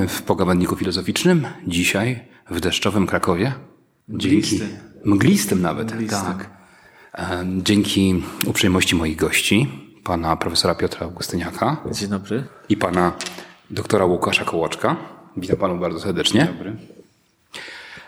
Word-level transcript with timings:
Witamy 0.00 0.08
w 0.18 0.22
pogawędniku 0.22 0.76
filozoficznym. 0.76 1.46
Dzisiaj 1.66 2.20
w 2.50 2.60
deszczowym 2.60 3.06
Krakowie. 3.06 3.52
Dzięki, 4.08 4.60
mglistym 5.04 5.62
nawet, 5.62 5.92
Mglistym. 5.94 6.18
tak. 6.20 6.50
Dzięki 7.62 8.22
uprzejmości 8.46 8.94
moich 8.96 9.16
gości, 9.16 9.68
pana 10.04 10.36
profesora 10.36 10.74
Piotra 10.74 11.06
Augustyniaka 11.06 11.76
Dzień 11.92 12.08
dobry. 12.08 12.44
i 12.68 12.76
pana 12.76 13.12
doktora 13.70 14.04
Łukasza 14.04 14.44
Kołoczka. 14.44 14.96
Witam 15.36 15.56
panu 15.56 15.78
bardzo 15.78 16.00
serdecznie. 16.00 16.44
Dobry. 16.44 16.76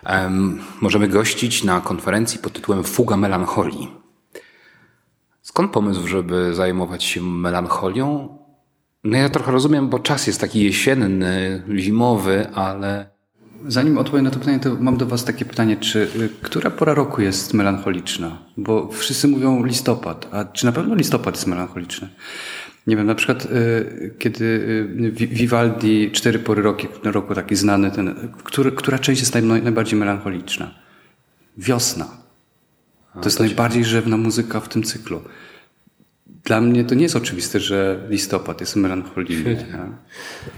Em, 0.05 0.61
Możemy 0.81 1.09
gościć 1.09 1.65
na 1.65 1.81
konferencji 1.81 2.39
pod 2.39 2.53
tytułem 2.53 2.85
Fuga 2.85 3.17
melancholii. 3.17 3.91
Skąd 5.43 5.71
pomysł, 5.71 6.07
żeby 6.09 6.55
zajmować 6.55 7.05
się 7.05 7.23
melancholią? 7.23 8.39
No 9.05 9.19
ja 9.19 9.29
trochę 9.29 9.53
rozumiem, 9.53 9.89
bo 9.89 9.99
czas 9.99 10.27
jest 10.27 10.41
taki 10.41 10.65
jesienny, 10.65 11.63
zimowy, 11.77 12.47
ale 12.55 13.13
Zanim 13.69 13.99
odpowiem 13.99 14.25
na 14.25 14.31
to 14.31 14.39
pytanie, 14.39 14.59
to 14.61 14.77
mam 14.81 14.97
do 14.97 15.07
Was 15.07 15.25
takie 15.25 15.45
pytanie, 15.45 15.77
czy 15.77 15.99
y, 16.17 16.29
która 16.43 16.71
pora 16.71 16.95
roku 16.95 17.23
jest 17.23 17.55
melancholiczna? 17.55 18.39
Bo 18.57 18.89
wszyscy 18.93 19.29
mówią 19.29 19.65
listopad, 19.65 20.29
a 20.33 20.45
czy 20.45 20.67
na 20.67 20.73
pewno 20.73 20.95
listopad 20.95 21.35
jest 21.35 21.47
melancholiczny? 21.47 22.09
Nie 22.87 22.97
wiem, 22.97 23.07
na 23.07 23.15
przykład 23.15 23.45
y, 23.45 24.15
kiedy 24.19 24.45
y, 24.45 25.11
Vi- 25.13 25.29
Vivaldi, 25.29 26.11
cztery 26.13 26.39
pory 26.39 26.63
roku, 26.63 26.87
roku 27.03 27.35
taki 27.35 27.57
znany, 27.57 27.91
ten, 27.91 28.29
który, 28.45 28.73
która 28.73 28.99
część 28.99 29.21
jest 29.21 29.35
naj, 29.35 29.63
najbardziej 29.63 29.99
melancholiczna? 29.99 30.75
Wiosna. 31.59 32.09
To 33.15 33.25
jest 33.25 33.41
najbardziej 33.41 33.85
żywna 33.85 34.17
muzyka 34.17 34.61
w 34.61 34.69
tym 34.69 34.83
cyklu. 34.83 35.21
Dla 36.45 36.61
mnie 36.61 36.85
to 36.85 36.95
nie 36.95 37.03
jest 37.03 37.17
oczywiste, 37.17 37.61
że 37.61 38.07
listopad 38.09 38.61
jest 38.61 38.77
melancholijny. 38.77 39.67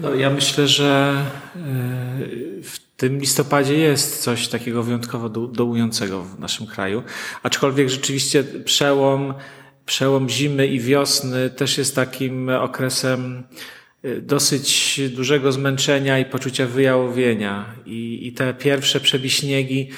No, 0.00 0.14
ja 0.14 0.30
myślę, 0.30 0.68
że 0.68 1.16
e, 1.56 1.60
w 2.62 2.78
tym 2.96 3.18
listopadzie 3.18 3.78
jest 3.78 4.22
coś 4.22 4.48
takiego 4.48 4.82
wyjątkowo 4.82 5.28
do- 5.28 5.46
dołującego 5.46 6.22
w 6.22 6.38
naszym 6.38 6.66
kraju. 6.66 7.02
Aczkolwiek 7.42 7.88
rzeczywiście 7.88 8.44
przełom, 8.44 9.34
przełom 9.86 10.28
zimy 10.28 10.66
i 10.66 10.80
wiosny 10.80 11.50
też 11.50 11.78
jest 11.78 11.94
takim 11.96 12.48
okresem 12.48 13.42
e, 14.02 14.20
dosyć 14.20 15.00
dużego 15.16 15.52
zmęczenia 15.52 16.18
i 16.18 16.24
poczucia 16.24 16.66
wyjałowienia. 16.66 17.74
I, 17.86 18.27
i 18.27 18.32
te 18.32 18.55
pierwsze 18.55 19.00
przebiśniegi 19.00 19.88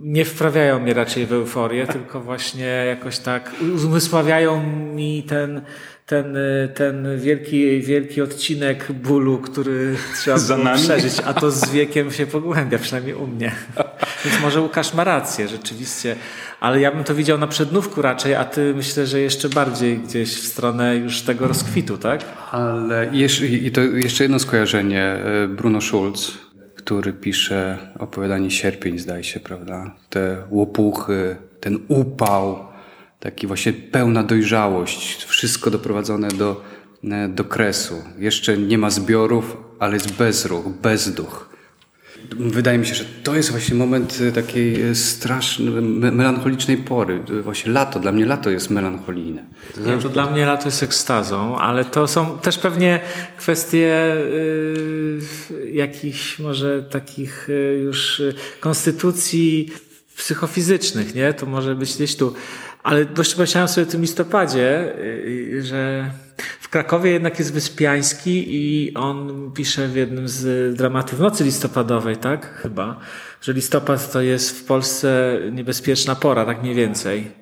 nie 0.00 0.24
wprawiają 0.24 0.80
mnie 0.80 0.94
raczej 0.94 1.26
w 1.26 1.32
euforię, 1.32 1.86
tylko 1.86 2.20
właśnie 2.20 2.64
jakoś 2.66 3.18
tak 3.18 3.52
uzmysławiają 3.74 4.62
mi 4.94 5.22
ten, 5.22 5.62
ten, 6.06 6.36
y, 6.36 6.68
ten 6.74 7.20
wielki, 7.20 7.80
wielki 7.80 8.22
odcinek 8.22 8.92
bólu, 8.92 9.38
który 9.38 9.96
trzeba 10.16 10.38
Za 10.38 10.54
było 10.54 10.64
nami? 10.64 10.82
przeżyć, 10.82 11.12
a 11.26 11.34
to 11.34 11.50
z 11.50 11.70
wiekiem 11.70 12.10
się 12.10 12.26
pogłębia, 12.26 12.78
przynajmniej 12.78 13.14
u 13.14 13.26
mnie. 13.26 13.52
Więc 14.24 14.40
może 14.40 14.60
Łukasz 14.60 14.94
ma 14.94 15.04
rację, 15.04 15.48
rzeczywiście, 15.48 16.16
ale 16.60 16.80
ja 16.80 16.92
bym 16.92 17.04
to 17.04 17.14
widział 17.14 17.38
na 17.38 17.46
przednówku 17.46 18.02
raczej, 18.02 18.34
a 18.34 18.44
ty 18.44 18.74
myślę, 18.76 19.06
że 19.06 19.20
jeszcze 19.20 19.48
bardziej 19.48 19.98
gdzieś 19.98 20.34
w 20.34 20.46
stronę 20.46 20.96
już 20.96 21.22
tego 21.22 21.48
rozkwitu, 21.48 21.98
tak? 21.98 22.20
Ale 22.50 23.08
jeszcze, 23.12 23.46
i 23.46 23.70
to 23.70 23.80
jeszcze 23.80 24.24
jedno 24.24 24.38
skojarzenie. 24.38 25.02
e, 25.02 25.48
Bruno 25.48 25.80
Schulz, 25.80 26.38
który 26.84 27.12
pisze 27.12 27.78
opowiadanie 27.98 28.50
Sierpień, 28.50 28.98
zdaje 28.98 29.24
się, 29.24 29.40
prawda? 29.40 29.94
Te 30.10 30.42
łopuchy, 30.50 31.36
ten 31.60 31.78
upał, 31.88 32.58
taki 33.20 33.46
właśnie 33.46 33.72
pełna 33.72 34.22
dojrzałość, 34.22 35.24
wszystko 35.24 35.70
doprowadzone 35.70 36.28
do, 36.28 36.62
e, 37.04 37.28
do 37.28 37.44
kresu. 37.44 37.94
Jeszcze 38.18 38.58
nie 38.58 38.78
ma 38.78 38.90
zbiorów, 38.90 39.56
ale 39.78 39.94
jest 39.94 40.12
bezruch, 40.12 40.68
bezduch. 40.68 41.48
Wydaje 42.30 42.78
mi 42.78 42.86
się, 42.86 42.94
że 42.94 43.04
to 43.24 43.36
jest 43.36 43.50
właśnie 43.50 43.74
moment 43.74 44.18
e, 44.28 44.32
takiej 44.32 44.82
e, 44.90 44.94
strasznej, 44.94 45.68
me- 45.70 46.10
melancholicznej 46.12 46.76
pory. 46.76 47.20
E, 47.38 47.42
Właśnie 47.42 47.72
lato, 47.72 48.00
dla 48.00 48.12
mnie 48.12 48.26
lato 48.26 48.50
jest 48.50 48.70
melancholijne. 48.70 49.44
Nie, 49.86 49.98
to 49.98 50.08
dla 50.08 50.30
mnie 50.30 50.46
lato 50.46 50.64
jest 50.68 50.82
ekstazą, 50.82 51.58
ale 51.58 51.84
to 51.84 52.08
są 52.08 52.38
też 52.38 52.58
pewnie 52.58 53.00
kwestie 53.38 54.14
y, 54.16 55.20
jakichś 55.72 56.38
może 56.38 56.82
takich 56.82 57.48
już 57.82 58.22
konstytucji 58.60 59.70
psychofizycznych, 60.16 61.14
nie? 61.14 61.34
To 61.34 61.46
może 61.46 61.74
być 61.74 61.94
gdzieś 61.94 62.16
tu. 62.16 62.34
Ale 62.82 63.04
dość 63.04 63.34
pomyślałem 63.34 63.68
sobie 63.68 63.86
o 63.86 63.90
tym 63.90 64.00
listopadzie, 64.00 64.92
że 65.60 66.10
w 66.60 66.68
Krakowie 66.68 67.10
jednak 67.10 67.38
jest 67.38 67.52
Wyspiański 67.52 68.44
i 68.48 68.94
on 68.94 69.50
pisze 69.54 69.88
w 69.88 69.96
jednym 69.96 70.28
z 70.28 70.76
dramatów 70.76 71.20
Nocy 71.20 71.44
Listopadowej, 71.44 72.16
tak? 72.16 72.54
Chyba, 72.54 73.00
że 73.40 73.52
listopad 73.52 74.12
to 74.12 74.20
jest 74.20 74.60
w 74.60 74.64
Polsce 74.64 75.38
niebezpieczna 75.52 76.14
pora, 76.14 76.44
tak 76.46 76.62
mniej 76.62 76.74
więcej. 76.74 77.32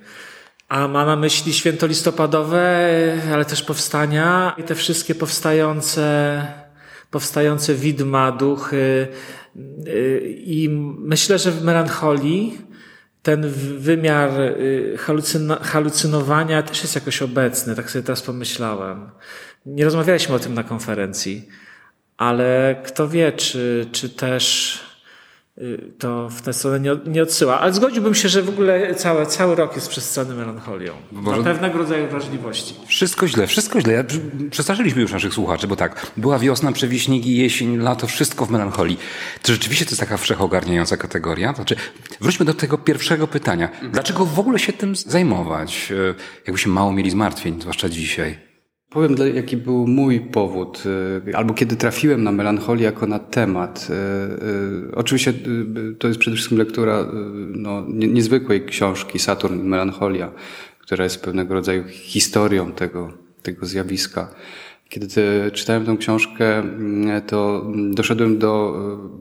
A 0.69 0.89
ma 0.89 1.05
na 1.07 1.17
myśli 1.17 1.53
święto 1.53 1.87
listopadowe, 1.87 2.89
ale 3.33 3.45
też 3.45 3.63
powstania 3.63 4.55
i 4.59 4.63
te 4.63 4.75
wszystkie 4.75 5.15
powstające, 5.15 6.47
powstające 7.11 7.75
widma, 7.75 8.33
duchy. 8.33 9.09
Yy, 9.57 10.21
I 10.37 10.69
myślę, 10.99 11.39
że 11.39 11.51
w 11.51 11.65
melancholii 11.65 12.70
ten 13.23 13.49
wymiar 13.79 14.31
yy, 14.31 14.97
halucyna, 14.99 15.57
halucynowania 15.57 16.63
też 16.63 16.83
jest 16.83 16.95
jakoś 16.95 17.23
obecny, 17.23 17.77
tak 17.77 17.91
sobie 17.91 18.03
teraz 18.03 18.23
pomyślałem. 18.23 19.11
Nie 19.67 19.85
rozmawialiśmy 19.85 20.35
o 20.35 20.39
tym 20.39 20.55
na 20.55 20.65
konferencji, 20.65 21.49
ale 22.17 22.81
kto 22.85 23.09
wie, 23.09 23.33
czy, 23.33 23.87
czy 23.93 24.09
też 24.09 24.75
y, 24.77 24.90
to 25.99 26.29
w 26.29 26.43
tę 26.43 26.53
stronę 26.53 26.81
nie, 26.81 26.97
nie 27.07 27.23
odsyła. 27.23 27.61
Ale 27.61 27.73
zgodziłbym 27.73 28.15
się, 28.15 28.29
że 28.29 28.43
w 28.43 28.49
ogóle 28.49 28.95
cały, 28.95 29.27
cały 29.27 29.55
rok 29.55 29.77
jest 29.77 29.89
przestrzany 29.89 30.35
melancholią. 30.35 30.93
Może- 31.13 31.43
Dla 31.43 31.53
pewnego 31.53 31.79
rodzaju 31.79 32.09
wrażliwości. 32.09 32.75
Wszystko 32.87 33.29
źle, 33.29 33.47
wszystko 33.47 33.81
źle. 33.81 34.05
Przestraszyliśmy 34.51 35.03
już 35.03 35.13
naszych 35.13 35.35
słuchaczy, 35.35 35.67
bo 35.69 35.77
tak, 35.77 36.07
była 36.17 36.39
wiosna, 36.39 36.73
przewiśniki, 36.73 37.37
jesień, 37.37 37.77
lato, 37.79 38.07
wszystko 38.07 38.47
w 38.47 38.51
melancholii. 38.51 38.99
To 39.43 39.53
rzeczywiście 39.53 39.85
to 39.85 39.91
jest 39.91 40.01
taka 40.01 40.17
wszechogarniająca 40.17 40.97
kategoria. 40.97 41.55
Znaczy, 41.55 41.77
wróćmy 42.21 42.47
do 42.47 42.55
tego 42.55 42.79
pierwszego 42.79 43.27
pytania. 43.27 43.69
Dlaczego 43.93 44.25
w 44.27 44.39
ogóle 44.39 44.59
się 44.59 44.73
tym 44.73 44.97
zajmować? 44.97 45.93
E, 46.11 46.15
Jakbyśmy 46.47 46.73
mało 46.73 46.93
mieli 46.93 47.11
zmartwień, 47.11 47.61
zwłaszcza 47.61 47.89
dzisiaj. 47.89 48.50
Powiem, 48.91 49.17
jaki 49.35 49.57
był 49.57 49.87
mój 49.87 50.21
powód, 50.21 50.83
y, 51.29 51.37
albo 51.37 51.55
kiedy 51.55 51.77
trafiłem 51.77 52.23
na 52.25 52.33
melancholię 52.33 52.85
jako 52.85 53.07
na 53.07 53.19
temat. 53.19 53.89
Y, 53.91 53.95
y, 54.89 54.95
Oczywiście 54.97 55.33
to 55.99 56.09
jest 56.09 56.21
przede 56.21 56.37
wszystkim 56.37 56.59
lektura 56.59 57.07
no, 57.49 57.85
nie- 57.89 58.09
niezwykłej 58.09 58.65
książki 58.65 59.19
Saturn 59.19 59.61
i 59.61 59.63
Melancholia, 59.69 60.33
która 60.81 61.05
jest 61.05 61.25
pewnego 61.25 61.55
rodzaju 61.55 61.85
historią 61.89 62.73
tego, 62.73 63.13
tego 63.43 63.67
zjawiska. 63.67 64.35
Kiedy 64.89 65.07
czytałem 65.53 65.87
tę 65.87 65.97
książkę, 65.97 66.63
to 67.27 67.67
doszedłem 67.91 68.39
do 68.39 68.77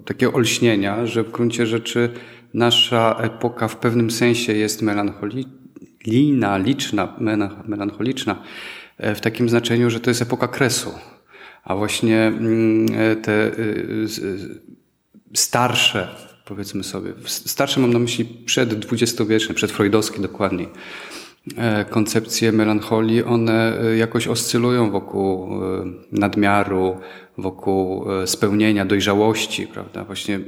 takiego 0.06 0.34
olśnienia, 0.34 1.06
że 1.06 1.24
w 1.24 1.32
gruncie 1.32 1.66
rzeczy 1.66 2.10
nasza 2.54 3.16
epoka 3.22 3.68
w 3.68 3.76
pewnym 3.78 4.12
sensie 4.12 4.54
jest 4.54 4.82
melancholijna, 4.82 6.58
liczna, 6.58 7.16
melancholiczna, 7.68 8.44
w 9.00 9.20
takim 9.22 9.50
znaczeniu, 9.50 9.90
że 9.90 10.00
to 10.00 10.10
jest 10.10 10.22
epoka 10.22 10.48
kresu. 10.48 10.92
A 11.64 11.76
właśnie 11.76 12.22
mm, 12.22 12.86
e, 12.96 13.16
te 13.16 13.60
y, 13.60 14.08
z- 14.08 14.18
y, 14.18 14.62
starsze, 15.34 16.16
powiedzmy 16.46 16.84
sobie, 16.84 17.14
starsze 17.26 17.80
mam 17.80 17.94
na 17.94 18.00
myśli 18.00 18.26
przeddwudziestowieczne, 18.26 19.56
przedfreudowskie 19.56 20.22
dokładniej, 20.22 20.70
e, 21.58 21.86
koncepcje 21.86 22.52
melancholii, 22.52 23.24
one 23.24 23.82
e, 23.82 23.98
jakoś 23.98 24.28
oscylują 24.28 24.92
wokół 24.92 25.54
e, 25.64 25.86
nadmiaru, 26.12 26.98
wokół 27.38 28.12
e, 28.22 28.28
spełnienia, 28.28 28.86
dojrzałości, 28.86 29.68
prawda? 29.68 30.04
Właśnie 30.04 30.36
e, 30.36 30.40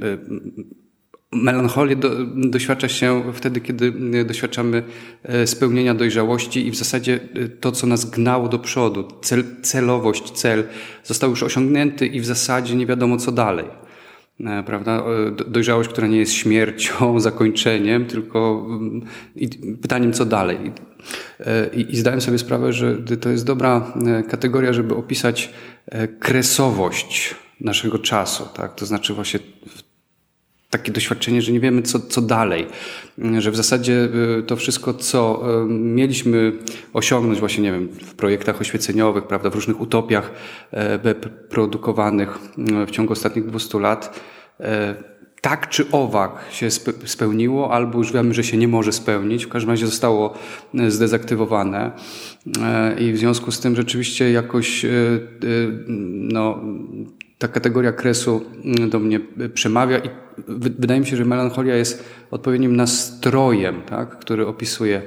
Melancholię 1.32 1.96
do, 1.96 2.10
doświadcza 2.34 2.88
się 2.88 3.22
wtedy, 3.32 3.60
kiedy 3.60 3.92
e, 4.20 4.24
doświadczamy 4.24 4.82
e, 5.22 5.46
spełnienia 5.46 5.94
dojrzałości 5.94 6.66
i 6.66 6.70
w 6.70 6.76
zasadzie 6.76 7.20
e, 7.34 7.48
to, 7.48 7.72
co 7.72 7.86
nas 7.86 8.10
gnało 8.10 8.48
do 8.48 8.58
przodu, 8.58 9.08
cel, 9.22 9.44
celowość, 9.62 10.30
cel 10.30 10.64
został 11.04 11.30
już 11.30 11.42
osiągnięty 11.42 12.06
i 12.06 12.20
w 12.20 12.26
zasadzie 12.26 12.74
nie 12.76 12.86
wiadomo 12.86 13.16
co 13.16 13.32
dalej. 13.32 13.64
Prawda? 14.66 15.04
Do- 15.36 15.44
Dojrzałość, 15.44 15.88
która 15.88 16.06
nie 16.06 16.16
jest 16.16 16.32
śmiercią, 16.32 17.20
zakończeniem, 17.20 18.06
tylko 18.06 18.66
mm, 18.68 19.02
pytaniem, 19.82 20.12
co 20.12 20.24
dalej. 20.24 20.58
I, 21.72 21.86
I, 21.92 21.96
zdałem 21.96 22.20
sobie 22.20 22.38
sprawę, 22.38 22.72
że 22.72 22.96
to 22.96 23.28
jest 23.28 23.46
dobra 23.46 23.92
kategoria, 24.28 24.72
żeby 24.72 24.94
opisać 24.94 25.50
kresowość 26.20 27.34
naszego 27.60 27.98
czasu. 27.98 28.48
Tak? 28.54 28.74
To 28.74 28.86
znaczy 28.86 29.14
właśnie 29.14 29.40
takie 30.72 30.92
doświadczenie, 30.92 31.42
że 31.42 31.52
nie 31.52 31.60
wiemy, 31.60 31.82
co, 31.82 32.00
co 32.00 32.22
dalej. 32.22 32.66
Że 33.38 33.50
w 33.50 33.56
zasadzie 33.56 34.08
y, 34.38 34.42
to 34.42 34.56
wszystko, 34.56 34.94
co 34.94 35.42
y, 35.62 35.68
mieliśmy 35.68 36.52
osiągnąć 36.92 37.40
właśnie, 37.40 37.62
nie 37.62 37.72
wiem, 37.72 37.88
w 37.88 38.14
projektach 38.14 38.60
oświeceniowych, 38.60 39.26
prawda, 39.26 39.50
w 39.50 39.54
różnych 39.54 39.80
utopiach 39.80 40.32
e, 40.70 41.14
produkowanych 41.48 42.38
w 42.86 42.90
ciągu 42.90 43.12
ostatnich 43.12 43.46
200 43.46 43.78
lat, 43.78 44.20
e, 44.60 44.94
tak 45.40 45.68
czy 45.68 45.90
owak 45.90 46.44
się 46.50 46.70
spełniło, 47.04 47.72
albo 47.72 47.98
już 47.98 48.12
wiemy, 48.12 48.34
że 48.34 48.44
się 48.44 48.56
nie 48.56 48.68
może 48.68 48.92
spełnić. 48.92 49.46
W 49.46 49.48
każdym 49.48 49.70
razie 49.70 49.86
zostało 49.86 50.34
e, 50.74 50.90
zdezaktywowane. 50.90 51.90
I 52.98 53.12
w 53.12 53.18
związku 53.18 53.52
z 53.52 53.60
tym 53.60 53.76
rzeczywiście 53.76 54.32
jakoś 54.32 54.86
no, 56.32 56.60
ta 57.42 57.48
kategoria 57.48 57.92
kresu 57.92 58.42
mm, 58.64 58.90
do 58.90 58.98
mnie 58.98 59.20
przemawia 59.54 59.98
i 59.98 60.08
wydaje 60.48 61.00
mi 61.00 61.06
się, 61.06 61.16
że 61.16 61.24
melancholia 61.24 61.76
jest 61.76 62.04
odpowiednim 62.30 62.76
nastrojem, 62.76 63.82
tak, 63.82 64.18
który 64.18 64.46
opisuje 64.46 65.02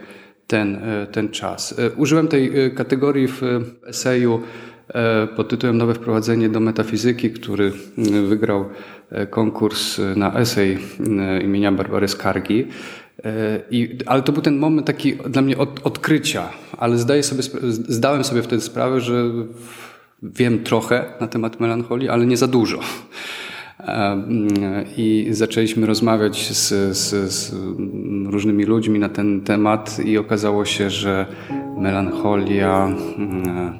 ten, 0.47 0.75
e, 0.75 1.07
ten 1.07 1.29
czas. 1.29 1.79
E, 1.79 1.91
użyłem 1.91 2.27
tej 2.27 2.59
e, 2.59 2.69
kategorii 2.69 3.27
w 3.27 3.41
eseju 3.85 4.41
pod 5.35 5.49
tytułem 5.49 5.77
Nowe 5.77 5.93
wprowadzenie 5.93 6.49
do 6.49 6.59
metafizyki, 6.59 7.31
który 7.31 7.71
wygrał 8.27 8.65
konkurs 9.29 10.01
na 10.15 10.39
esej 10.39 10.77
imienia 11.43 11.71
Barbary 11.71 12.07
Skargi. 12.07 12.67
I, 13.71 13.97
ale 14.05 14.21
to 14.21 14.31
był 14.31 14.41
ten 14.41 14.57
moment 14.57 14.87
taki 14.87 15.15
dla 15.15 15.41
mnie 15.41 15.57
od, 15.57 15.79
odkrycia, 15.83 16.49
ale 16.77 16.97
zdaję 16.97 17.23
sobie, 17.23 17.43
zdałem 17.89 18.23
sobie 18.23 18.41
wtedy 18.41 18.61
sprawę, 18.61 19.01
że 19.01 19.31
wiem 20.33 20.63
trochę 20.63 21.05
na 21.21 21.27
temat 21.27 21.59
melancholii, 21.59 22.09
ale 22.09 22.25
nie 22.25 22.37
za 22.37 22.47
dużo. 22.47 22.79
I 24.97 25.27
zaczęliśmy 25.31 25.87
rozmawiać 25.87 26.51
z, 26.51 26.97
z, 26.97 27.31
z, 27.33 27.55
różnymi 28.25 28.63
ludźmi 28.63 28.99
na 28.99 29.09
ten 29.09 29.41
temat, 29.41 29.99
i 30.05 30.17
okazało 30.17 30.65
się, 30.65 30.89
że 30.89 31.25
melancholia 31.77 32.85
mm, 33.17 33.79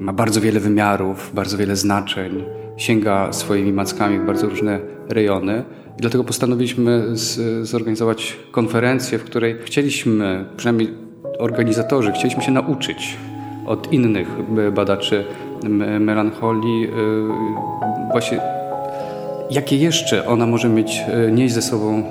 ma 0.00 0.12
bardzo 0.12 0.40
wiele 0.40 0.60
wymiarów, 0.60 1.30
bardzo 1.34 1.58
wiele 1.58 1.76
znaczeń, 1.76 2.44
sięga 2.76 3.32
swoimi 3.32 3.72
mackami 3.72 4.18
w 4.18 4.26
bardzo 4.26 4.48
różne 4.48 4.80
rejony. 5.08 5.62
I 5.98 6.00
dlatego 6.00 6.24
postanowiliśmy 6.24 7.04
z, 7.12 7.66
zorganizować 7.68 8.36
konferencję, 8.50 9.18
w 9.18 9.24
której 9.24 9.56
chcieliśmy, 9.64 10.44
przynajmniej 10.56 10.94
organizatorzy, 11.38 12.12
chcieliśmy 12.12 12.42
się 12.42 12.52
nauczyć 12.52 13.16
od 13.66 13.92
innych 13.92 14.28
badaczy 14.72 15.24
melancholii, 16.00 16.84
y, 16.84 16.90
właśnie 18.12 18.40
jakie 19.50 19.76
jeszcze 19.76 20.26
ona 20.26 20.46
może 20.46 20.68
mieć, 20.68 21.02
y, 21.28 21.32
nieść 21.32 21.54
ze 21.54 21.62
sobą 21.62 22.02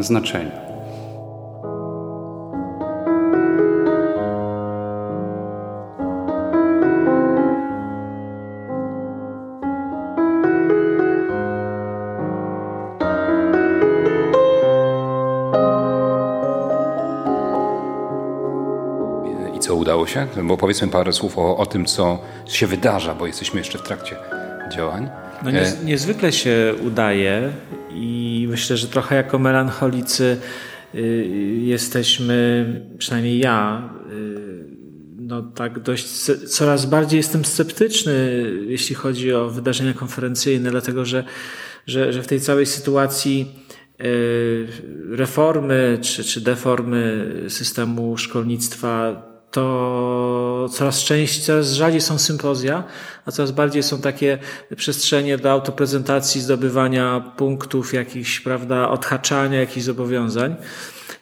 znaczenie. 0.00 0.65
Się? 20.34 20.44
Bo 20.44 20.56
powiedzmy 20.56 20.88
parę 20.88 21.12
słów 21.12 21.38
o, 21.38 21.56
o 21.56 21.66
tym, 21.66 21.84
co 21.84 22.18
się 22.46 22.66
wydarza, 22.66 23.14
bo 23.14 23.26
jesteśmy 23.26 23.60
jeszcze 23.60 23.78
w 23.78 23.82
trakcie 23.82 24.16
działań. 24.72 25.08
No 25.44 25.50
nie, 25.50 25.72
niezwykle 25.84 26.32
się 26.32 26.74
udaje 26.86 27.52
i 27.90 28.46
myślę, 28.50 28.76
że 28.76 28.88
trochę 28.88 29.16
jako 29.16 29.38
melancholicy 29.38 30.36
y, 30.94 30.98
jesteśmy, 31.60 32.66
przynajmniej 32.98 33.38
ja, 33.38 33.90
y, 34.12 34.66
no 35.18 35.42
tak 35.42 35.80
dość, 35.80 36.06
coraz 36.48 36.86
bardziej 36.86 37.18
jestem 37.18 37.44
sceptyczny, 37.44 38.44
jeśli 38.66 38.94
chodzi 38.94 39.34
o 39.34 39.48
wydarzenia 39.48 39.94
konferencyjne, 39.94 40.70
dlatego 40.70 41.04
że, 41.04 41.24
że, 41.86 42.12
że 42.12 42.22
w 42.22 42.26
tej 42.26 42.40
całej 42.40 42.66
sytuacji 42.66 43.52
y, 44.00 44.66
reformy 45.10 45.98
czy, 46.02 46.24
czy 46.24 46.40
deformy 46.40 47.32
systemu 47.48 48.16
szkolnictwa 48.16 49.22
to 49.56 50.68
coraz 50.72 51.04
częściej, 51.04 51.42
coraz 51.44 51.72
rzadziej 51.72 52.00
są 52.00 52.18
sympozja, 52.18 52.84
a 53.26 53.32
coraz 53.32 53.50
bardziej 53.50 53.82
są 53.82 54.00
takie 54.00 54.38
przestrzenie 54.76 55.38
do 55.38 55.50
autoprezentacji, 55.50 56.40
zdobywania 56.40 57.32
punktów, 57.36 57.94
jakichś, 57.94 58.40
prawda, 58.40 58.88
odhaczania 58.88 59.60
jakichś 59.60 59.86
zobowiązań. 59.86 60.56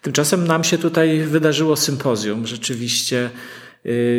Tymczasem 0.02 0.46
nam 0.46 0.64
się 0.64 0.78
tutaj 0.78 1.20
wydarzyło 1.20 1.76
sympozjum. 1.76 2.46
Rzeczywiście 2.46 3.31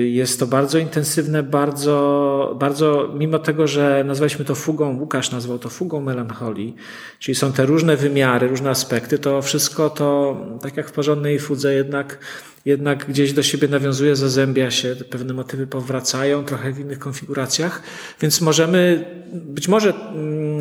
jest 0.06 0.39
to 0.39 0.47
bardzo 0.47 0.77
intensywne, 0.77 1.44
bardzo, 1.44 2.56
bardzo, 2.59 3.13
mimo 3.17 3.39
tego, 3.39 3.67
że 3.67 4.03
nazwaliśmy 4.07 4.45
to 4.45 4.56
fugą, 4.56 5.00
Łukasz 5.00 5.31
nazwał 5.31 5.59
to 5.59 5.69
fugą 5.69 6.01
melancholii, 6.01 6.75
czyli 7.19 7.35
są 7.35 7.51
te 7.51 7.65
różne 7.65 7.97
wymiary, 7.97 8.47
różne 8.47 8.69
aspekty, 8.69 9.19
to 9.19 9.41
wszystko 9.41 9.89
to, 9.89 10.38
tak 10.62 10.77
jak 10.77 10.89
w 10.89 10.91
porządnej 10.91 11.39
fudze, 11.39 11.73
jednak 11.73 12.19
jednak 12.65 13.06
gdzieś 13.06 13.33
do 13.33 13.44
siebie 13.44 13.67
nawiązuje, 13.67 14.15
zazębia 14.15 14.71
się, 14.71 14.95
pewne 15.09 15.33
motywy 15.33 15.67
powracają, 15.67 16.44
trochę 16.44 16.71
w 16.71 16.79
innych 16.79 17.00
konfiguracjach, 17.00 17.83
więc 18.21 18.41
możemy 18.41 19.06
być 19.33 19.67
może 19.67 19.94
mm, 19.94 20.59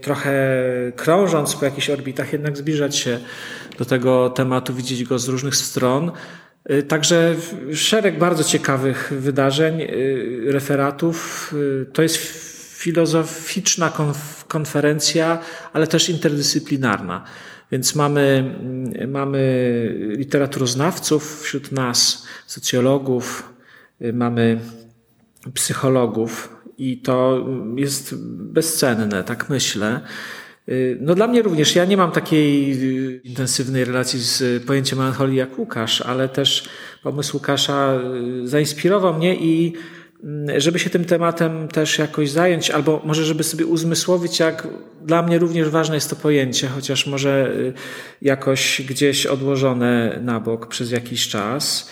trochę 0.00 0.32
krążąc 0.96 1.56
po 1.56 1.64
jakichś 1.64 1.90
orbitach, 1.90 2.32
jednak 2.32 2.56
zbliżać 2.56 2.96
się 2.96 3.18
do 3.78 3.84
tego 3.84 4.30
tematu, 4.30 4.74
widzieć 4.74 5.04
go 5.04 5.18
z 5.18 5.28
różnych 5.28 5.56
stron. 5.56 6.12
Y, 6.70 6.82
także 6.82 7.36
szereg 7.74 8.18
bardzo 8.18 8.44
ciekawych 8.44 9.12
wydarzeń, 9.18 9.80
y, 9.80 10.44
referatów. 10.46 11.50
Y, 11.82 11.86
to 11.92 12.02
jest 12.02 12.16
filozoficzna 12.78 13.92
konferencja, 14.48 15.38
ale 15.72 15.86
też 15.86 16.08
interdyscyplinarna. 16.08 17.24
Więc 17.72 17.94
mamy, 17.94 18.54
mamy 19.08 19.94
literaturoznawców 20.16 21.42
wśród 21.42 21.72
nas, 21.72 22.26
socjologów, 22.46 23.52
mamy 24.12 24.60
psychologów 25.54 26.56
i 26.78 26.98
to 26.98 27.46
jest 27.76 28.14
bezcenne, 28.28 29.24
tak 29.24 29.48
myślę. 29.48 30.00
No 31.00 31.14
dla 31.14 31.26
mnie 31.26 31.42
również, 31.42 31.76
ja 31.76 31.84
nie 31.84 31.96
mam 31.96 32.12
takiej 32.12 32.76
intensywnej 33.24 33.84
relacji 33.84 34.20
z 34.20 34.64
pojęciem 34.64 34.98
melancholii 34.98 35.36
jak 35.36 35.58
Łukasz, 35.58 36.00
ale 36.00 36.28
też 36.28 36.68
pomysł 37.02 37.36
Łukasza 37.36 38.00
zainspirował 38.44 39.14
mnie 39.14 39.36
i 39.36 39.72
Mm, 40.24 40.60
żeby 40.60 40.78
się 40.78 40.90
tym 40.90 41.04
tematem 41.04 41.68
też 41.68 41.98
jakoś 41.98 42.30
zająć, 42.30 42.70
albo 42.70 43.02
może 43.04 43.24
żeby 43.24 43.44
sobie 43.44 43.66
uzmysłowić, 43.66 44.40
jak 44.40 44.68
dla 45.02 45.22
mnie 45.22 45.38
również 45.38 45.68
ważne 45.68 45.94
jest 45.94 46.10
to 46.10 46.16
pojęcie, 46.16 46.68
chociaż 46.68 47.06
może 47.06 47.52
y, 47.56 47.72
jakoś 48.22 48.82
gdzieś 48.88 49.26
odłożone 49.26 50.20
na 50.22 50.40
bok 50.40 50.66
przez 50.66 50.90
jakiś 50.90 51.28
czas. 51.28 51.90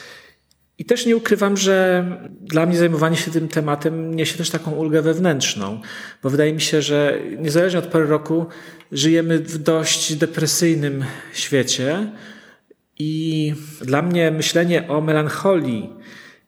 I 0.79 0.85
też 0.85 1.07
nie 1.07 1.17
ukrywam, 1.17 1.57
że 1.57 2.05
dla 2.41 2.67
mnie 2.67 2.77
zajmowanie 2.79 3.17
się 3.17 3.31
tym 3.31 3.49
tematem 3.49 4.15
niesie 4.15 4.39
też 4.39 4.51
taką 4.51 4.71
ulgę 4.71 5.03
wewnętrzną, 5.03 5.81
bo 6.23 6.31
wydaje 6.31 6.53
mi 6.53 6.61
się, 6.61 6.83
że 6.83 7.19
niezależnie 7.39 7.79
od 7.79 7.87
pory 7.87 8.07
roku 8.07 8.47
żyjemy 8.93 9.39
w 9.39 9.59
dość 9.59 10.15
depresyjnym 10.15 11.05
świecie 11.33 12.13
i 12.99 13.55
dla 13.81 14.03
mnie 14.03 14.31
myślenie 14.31 14.89
o 14.89 15.01
melancholii, 15.01 15.91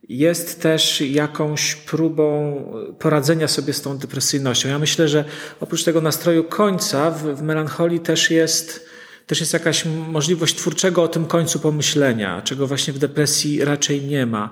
jest 0.09 0.63
też 0.63 1.01
jakąś 1.01 1.75
próbą 1.75 2.55
poradzenia 2.99 3.49
sobie 3.49 3.73
z 3.73 3.83
tą 3.83 3.99
depresyjnością. 3.99 4.69
Ja 4.69 4.79
myślę, 4.79 5.09
że 5.09 5.25
oprócz 5.61 5.85
tego 5.85 6.01
nastroju 6.01 6.45
końca 6.45 7.11
w, 7.11 7.23
w 7.23 7.43
melancholii 7.43 8.01
też 8.01 8.31
jest, 8.31 8.87
też 9.27 9.41
jest 9.41 9.53
jakaś 9.53 9.85
możliwość 10.09 10.55
twórczego 10.55 11.03
o 11.03 11.09
tym 11.09 11.27
końcu 11.27 11.59
pomyślenia, 11.59 12.43
czego 12.43 12.67
właśnie 12.67 12.93
w 12.93 12.99
depresji 12.99 13.65
raczej 13.65 14.03
nie 14.03 14.27
ma. 14.27 14.51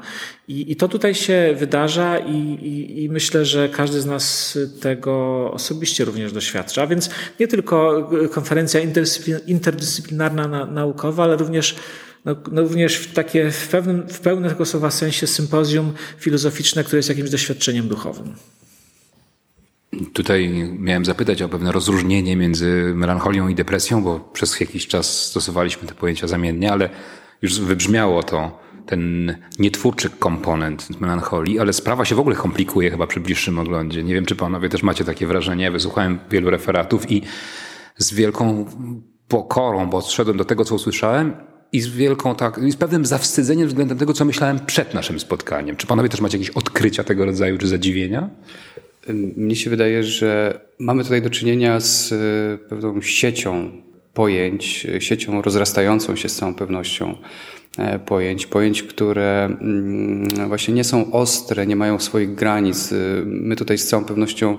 I, 0.49 0.73
i 0.73 0.77
to 0.77 0.89
tutaj 0.89 1.15
się 1.15 1.55
wydarza 1.59 2.19
i, 2.19 2.37
i, 2.37 3.05
i 3.05 3.09
myślę, 3.09 3.45
że 3.45 3.69
każdy 3.69 4.01
z 4.01 4.07
nas 4.07 4.59
tego 4.81 5.51
osobiście 5.53 6.05
również 6.05 6.33
doświadcza. 6.33 6.83
A 6.83 6.87
więc 6.87 7.11
nie 7.41 7.49
tylko 7.49 8.11
konferencja 8.31 8.81
interdyscyplinarna 9.47 10.67
naukowa, 10.67 11.25
ale 11.25 11.37
również 11.37 11.77
no, 12.25 12.37
no 12.53 12.63
również 12.63 12.97
w 12.97 13.15
takie 13.15 13.51
w 13.51 13.69
pewnym, 13.69 14.09
w 14.09 14.21
pełnym 14.21 14.51
tego 14.51 14.67
słowa 14.67 14.91
sensie 14.91 15.27
sympozjum 15.27 15.93
filozoficzne, 16.19 16.85
które 16.85 16.99
jest 16.99 17.09
jakimś 17.09 17.31
doświadczeniem 17.31 17.89
duchowym. 17.89 18.35
Tutaj 20.13 20.69
miałem 20.79 21.05
zapytać 21.05 21.43
o 21.43 21.49
pewne 21.49 21.73
rozróżnienie 21.73 22.37
między 22.37 22.93
melancholią 22.95 23.49
i 23.49 23.55
depresją, 23.55 24.03
bo 24.03 24.21
przez 24.21 24.61
jakiś 24.61 24.87
czas 24.87 25.27
stosowaliśmy 25.27 25.89
te 25.89 25.95
pojęcia 25.95 26.27
zamiennie, 26.27 26.73
ale 26.73 26.91
już 27.43 27.61
wybrzmiało 27.61 28.23
to, 28.23 28.59
ten 28.87 29.35
nietwórczy 29.59 30.11
komponent 30.11 31.01
melancholii, 31.01 31.59
ale 31.59 31.73
sprawa 31.73 32.05
się 32.05 32.15
w 32.15 32.21
ogóle 32.21 32.37
komplikuje 32.37 32.91
chyba 32.91 33.07
przy 33.07 33.21
bliższym 33.21 33.59
oglądzie. 33.59 34.03
Nie 34.03 34.15
wiem, 34.15 34.27
czy 34.27 34.37
panowie 34.37 34.69
też 34.69 34.83
macie 34.83 35.05
takie 35.05 35.27
wrażenie. 35.27 35.71
Wysłuchałem 35.71 36.19
wielu 36.31 36.51
referatów 36.51 37.11
i 37.11 37.23
z 37.97 38.15
wielką 38.15 38.67
pokorą, 39.29 39.91
bo 39.91 39.99
odszedłem 39.99 40.37
do 40.37 40.45
tego, 40.45 40.65
co 40.65 40.75
usłyszałem 40.75 41.33
i 41.73 41.81
z 41.81 41.89
wielką, 41.89 42.35
tak, 42.35 42.59
i 42.59 42.73
z 42.73 42.77
pewnym 42.77 43.07
zawstydzeniem 43.07 43.69
względem 43.69 43.99
tego, 43.99 44.13
co 44.13 44.25
myślałem 44.25 44.61
przed 44.67 44.95
naszym 44.95 45.21
spotkaniem. 45.21 45.77
Czy 45.77 45.87
panowie 45.87 46.09
też 46.09 46.21
macie 46.21 46.39
jakieś 46.39 46.51
odkrycia 46.57 47.05
tego 47.05 47.25
rodzaju, 47.25 47.59
czy 47.59 47.69
zadziwienia? 47.69 48.31
Mnie 49.37 49.57
się 49.57 49.71
wydaje, 49.71 50.03
że 50.03 50.61
mamy 50.79 51.05
tutaj 51.05 51.23
do 51.23 51.31
czynienia 51.31 51.81
z 51.81 52.13
e, 52.13 52.69
pewną 52.69 53.01
siecią 53.01 53.71
pojęć, 54.15 54.87
siecią 54.99 55.43
rozrastającą 55.43 56.17
się 56.17 56.29
z 56.29 56.37
całą 56.37 56.55
pewnością 56.55 57.15
e, 57.79 57.99
pojęć, 57.99 58.47
pojęć, 58.47 58.83
które 58.83 59.45
mm, 59.45 60.49
właśnie 60.49 60.75
nie 60.75 60.85
są 60.85 61.13
ostre, 61.13 61.67
nie 61.67 61.77
mają 61.77 61.99
swoich 61.99 62.35
granic. 62.35 62.93
E, 62.93 62.97
my 63.25 63.57
tutaj 63.57 63.79
z 63.79 63.89
całą 63.89 64.05
pewnością 64.05 64.59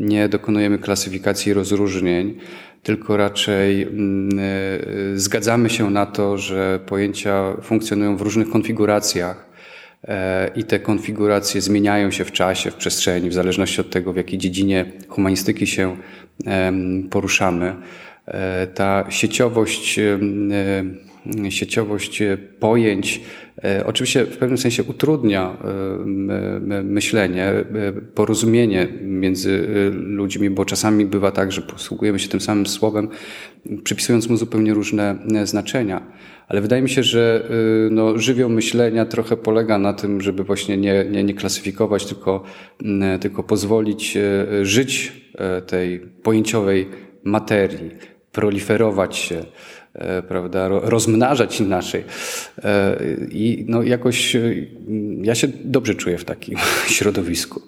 nie 0.00 0.28
dokonujemy 0.28 0.78
klasyfikacji 0.78 1.52
rozróżnień, 1.52 2.38
tylko 2.82 3.16
raczej 3.16 3.82
mm, 3.82 4.30
zgadzamy 5.14 5.70
się 5.70 5.90
na 5.90 6.06
to, 6.06 6.38
że 6.38 6.80
pojęcia 6.86 7.56
funkcjonują 7.62 8.16
w 8.16 8.20
różnych 8.20 8.50
konfiguracjach 8.50 9.53
E, 9.53 9.53
i 10.56 10.64
te 10.64 10.78
konfiguracje 10.78 11.60
zmieniają 11.60 12.10
się 12.10 12.24
w 12.24 12.32
czasie, 12.32 12.70
w 12.70 12.74
przestrzeni, 12.74 13.30
w 13.30 13.34
zależności 13.34 13.80
od 13.80 13.90
tego, 13.90 14.12
w 14.12 14.16
jakiej 14.16 14.38
dziedzinie 14.38 14.92
humanistyki 15.08 15.66
się 15.66 15.96
poruszamy. 17.10 17.74
E, 18.26 18.66
ta 18.66 19.06
sieciowość, 19.08 19.98
e, 19.98 21.50
sieciowość 21.50 22.22
pojęć 22.60 23.20
oczywiście 23.84 24.24
w 24.24 24.36
pewnym 24.36 24.58
sensie 24.58 24.82
utrudnia 24.82 25.56
myślenie, 26.84 27.52
porozumienie 28.14 28.88
między 29.02 29.66
ludźmi, 29.92 30.50
bo 30.50 30.64
czasami 30.64 31.06
bywa 31.06 31.30
tak, 31.32 31.52
że 31.52 31.62
posługujemy 31.62 32.18
się 32.18 32.28
tym 32.28 32.40
samym 32.40 32.66
słowem, 32.66 33.08
przypisując 33.84 34.28
mu 34.28 34.36
zupełnie 34.36 34.74
różne 34.74 35.18
znaczenia. 35.44 36.02
Ale 36.48 36.60
wydaje 36.60 36.82
mi 36.82 36.90
się, 36.90 37.02
że 37.02 37.48
y, 37.86 37.90
no, 37.90 38.18
żywioł 38.18 38.50
myślenia 38.50 39.06
trochę 39.06 39.36
polega 39.36 39.78
na 39.78 39.92
tym, 39.92 40.20
żeby 40.20 40.44
właśnie 40.44 40.76
nie, 40.76 41.04
nie, 41.10 41.24
nie 41.24 41.34
klasyfikować, 41.34 42.06
tylko, 42.06 42.42
mm, 42.82 43.18
tylko 43.18 43.42
pozwolić 43.42 44.16
y, 44.16 44.66
żyć 44.66 45.12
y, 45.58 45.62
tej 45.62 46.00
pojęciowej 46.00 46.88
materii, 47.24 47.90
proliferować 48.32 49.16
się, 49.16 49.44
prawda, 50.28 50.68
rozmnażać 50.68 51.60
inaczej. 51.60 52.04
I 53.30 53.64
no 53.68 53.82
jakoś 53.82 54.36
ja 55.22 55.34
się 55.34 55.48
dobrze 55.64 55.94
czuję 55.94 56.18
w 56.18 56.24
takim 56.24 56.58
środowisku. 56.96 57.62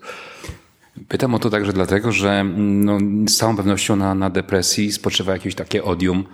Pytam 1.08 1.34
o 1.34 1.38
to 1.38 1.50
także 1.50 1.72
dlatego, 1.72 2.12
że 2.12 2.44
no, 2.56 2.98
z 3.28 3.36
całą 3.36 3.56
pewnością 3.56 3.96
na, 3.96 4.14
na 4.14 4.30
depresji 4.30 4.92
spoczywa 4.92 5.32
jakieś 5.32 5.54
takie 5.54 5.84
odium 5.84 6.24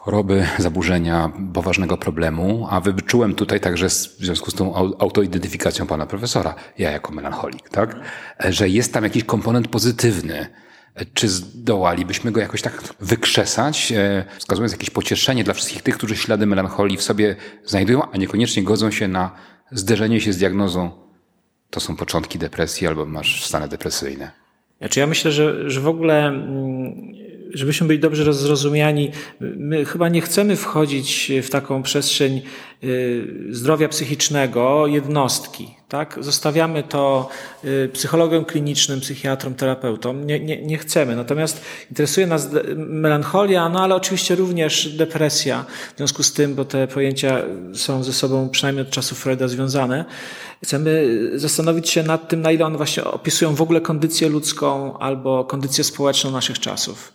choroby, 0.00 0.46
zaburzenia, 0.58 1.32
poważnego 1.54 1.96
problemu, 1.96 2.66
a 2.70 2.80
wyczułem 2.80 3.34
tutaj 3.34 3.60
także 3.60 3.88
w 3.88 3.92
związku 3.92 4.50
z 4.50 4.54
tą 4.54 4.74
autoidentyfikacją 4.98 5.86
pana 5.86 6.06
profesora, 6.06 6.54
ja 6.78 6.90
jako 6.90 7.12
melancholik, 7.12 7.68
tak, 7.68 7.96
że 8.48 8.68
jest 8.68 8.92
tam 8.92 9.04
jakiś 9.04 9.24
komponent 9.24 9.68
pozytywny. 9.68 10.46
Czy 11.14 11.28
zdołalibyśmy 11.28 12.32
go 12.32 12.40
jakoś 12.40 12.62
tak 12.62 12.82
wykrzesać, 13.00 13.92
e, 13.92 14.24
wskazując 14.38 14.72
jakieś 14.72 14.90
pocieszenie 14.90 15.44
dla 15.44 15.54
wszystkich 15.54 15.82
tych, 15.82 15.96
którzy 15.96 16.16
ślady 16.16 16.46
melancholii 16.46 16.96
w 16.96 17.02
sobie 17.02 17.36
znajdują, 17.64 18.10
a 18.12 18.16
niekoniecznie 18.16 18.62
godzą 18.62 18.90
się 18.90 19.08
na 19.08 19.30
zderzenie 19.72 20.20
się 20.20 20.32
z 20.32 20.38
diagnozą, 20.38 20.90
to 21.70 21.80
są 21.80 21.96
początki 21.96 22.38
depresji 22.38 22.86
albo 22.86 23.06
masz 23.06 23.44
stany 23.46 23.68
depresyjne? 23.68 24.30
Znaczy 24.78 25.00
ja 25.00 25.06
myślę, 25.06 25.32
że, 25.32 25.70
że 25.70 25.80
w 25.80 25.88
ogóle 25.88 26.26
mm, 26.26 27.12
żebyśmy 27.54 27.86
byli 27.86 27.98
dobrze 27.98 28.34
zrozumiani, 28.34 29.10
my 29.40 29.84
chyba 29.84 30.08
nie 30.08 30.20
chcemy 30.20 30.56
wchodzić 30.56 31.32
w 31.42 31.50
taką 31.50 31.82
przestrzeń 31.82 32.42
y, 32.84 33.46
zdrowia 33.50 33.88
psychicznego 33.88 34.86
jednostki. 34.86 35.79
Tak? 35.90 36.16
Zostawiamy 36.20 36.82
to 36.82 37.28
y, 37.64 37.90
psychologom 37.92 38.44
klinicznym, 38.44 39.00
psychiatrom, 39.00 39.54
terapeutom. 39.54 40.26
Nie, 40.26 40.40
nie, 40.40 40.62
nie 40.62 40.78
chcemy. 40.78 41.16
Natomiast 41.16 41.60
interesuje 41.90 42.26
nas 42.26 42.48
melancholia, 42.76 43.68
no 43.68 43.82
ale 43.82 43.94
oczywiście 43.94 44.34
również 44.34 44.88
depresja. 44.88 45.64
W 45.94 45.96
związku 45.96 46.22
z 46.22 46.32
tym, 46.32 46.54
bo 46.54 46.64
te 46.64 46.88
pojęcia 46.88 47.42
są 47.74 48.02
ze 48.02 48.12
sobą 48.12 48.48
przynajmniej 48.48 48.86
od 48.86 48.90
czasów 48.90 49.18
Freuda 49.18 49.48
związane. 49.48 50.04
Chcemy 50.64 51.08
zastanowić 51.34 51.90
się 51.90 52.02
nad 52.02 52.28
tym, 52.28 52.42
na 52.42 52.52
ile 52.52 52.64
one 52.66 52.76
właśnie 52.76 53.04
opisują 53.04 53.54
w 53.54 53.62
ogóle 53.62 53.80
kondycję 53.80 54.28
ludzką 54.28 54.98
albo 54.98 55.44
kondycję 55.44 55.84
społeczną 55.84 56.30
naszych 56.30 56.58
czasów. 56.58 57.12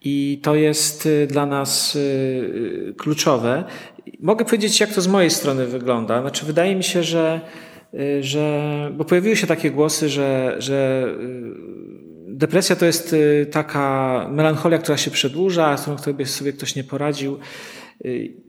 I 0.00 0.40
to 0.42 0.54
jest 0.54 1.06
y, 1.06 1.26
dla 1.26 1.46
nas 1.46 1.96
y, 1.96 2.94
kluczowe. 2.98 3.64
Mogę 4.20 4.44
powiedzieć, 4.44 4.80
jak 4.80 4.92
to 4.92 5.00
z 5.00 5.06
mojej 5.06 5.30
strony 5.30 5.66
wygląda. 5.66 6.20
Znaczy, 6.20 6.46
wydaje 6.46 6.76
mi 6.76 6.84
się, 6.84 7.02
że, 7.02 7.40
że 8.20 8.90
bo 8.96 9.04
pojawiły 9.04 9.36
się 9.36 9.46
takie 9.46 9.70
głosy, 9.70 10.08
że, 10.08 10.56
że 10.58 11.06
depresja 12.28 12.76
to 12.76 12.86
jest 12.86 13.16
taka 13.50 14.28
melancholia, 14.32 14.78
która 14.78 14.96
się 14.96 15.10
przedłuża, 15.10 15.76
z 15.76 15.82
którą 15.82 16.16
sobie 16.24 16.52
ktoś 16.52 16.76
nie 16.76 16.84
poradził. 16.84 17.38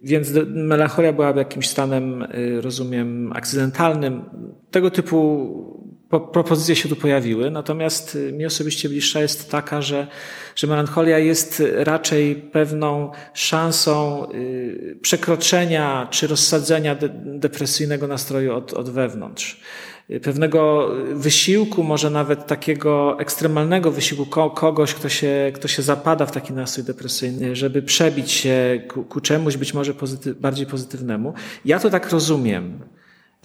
Więc 0.03 0.31
melancholia 0.47 1.13
byłaby 1.13 1.39
jakimś 1.39 1.69
stanem, 1.69 2.27
rozumiem, 2.61 3.33
akcydentalnym. 3.33 4.23
Tego 4.71 4.91
typu 4.91 5.74
propozycje 6.19 6.75
się 6.75 6.89
tu 6.89 6.95
pojawiły, 6.95 7.51
natomiast 7.51 8.15
y, 8.15 8.31
mi 8.31 8.45
osobiście 8.45 8.89
bliższa 8.89 9.21
jest 9.21 9.51
taka, 9.51 9.81
że, 9.81 10.07
że 10.55 10.67
melancholia 10.67 11.19
jest 11.19 11.63
raczej 11.75 12.35
pewną 12.35 13.11
szansą 13.33 14.25
y, 14.33 14.97
przekroczenia 15.01 16.07
czy 16.11 16.27
rozsadzenia 16.27 16.95
de 16.95 17.09
depresyjnego 17.25 18.07
nastroju 18.07 18.55
od, 18.55 18.73
od 18.73 18.89
wewnątrz. 18.89 19.61
Y, 20.09 20.19
pewnego 20.19 20.89
wysiłku, 21.13 21.83
może 21.83 22.09
nawet 22.09 22.47
takiego 22.47 23.19
ekstremalnego 23.19 23.91
wysiłku 23.91 24.49
kogoś, 24.49 24.93
kto 24.93 25.09
się, 25.09 25.51
kto 25.55 25.67
się 25.67 25.81
zapada 25.81 26.25
w 26.25 26.31
taki 26.31 26.53
nastrój 26.53 26.85
depresyjny, 26.85 27.55
żeby 27.55 27.81
przebić 27.81 28.31
się 28.31 28.81
ku, 28.87 29.03
ku 29.03 29.21
czemuś 29.21 29.57
być 29.57 29.73
może 29.73 29.93
bardziej 30.39 30.65
pozytywnemu. 30.65 31.33
Ja 31.65 31.79
to 31.79 31.89
tak 31.89 32.11
rozumiem, 32.11 32.79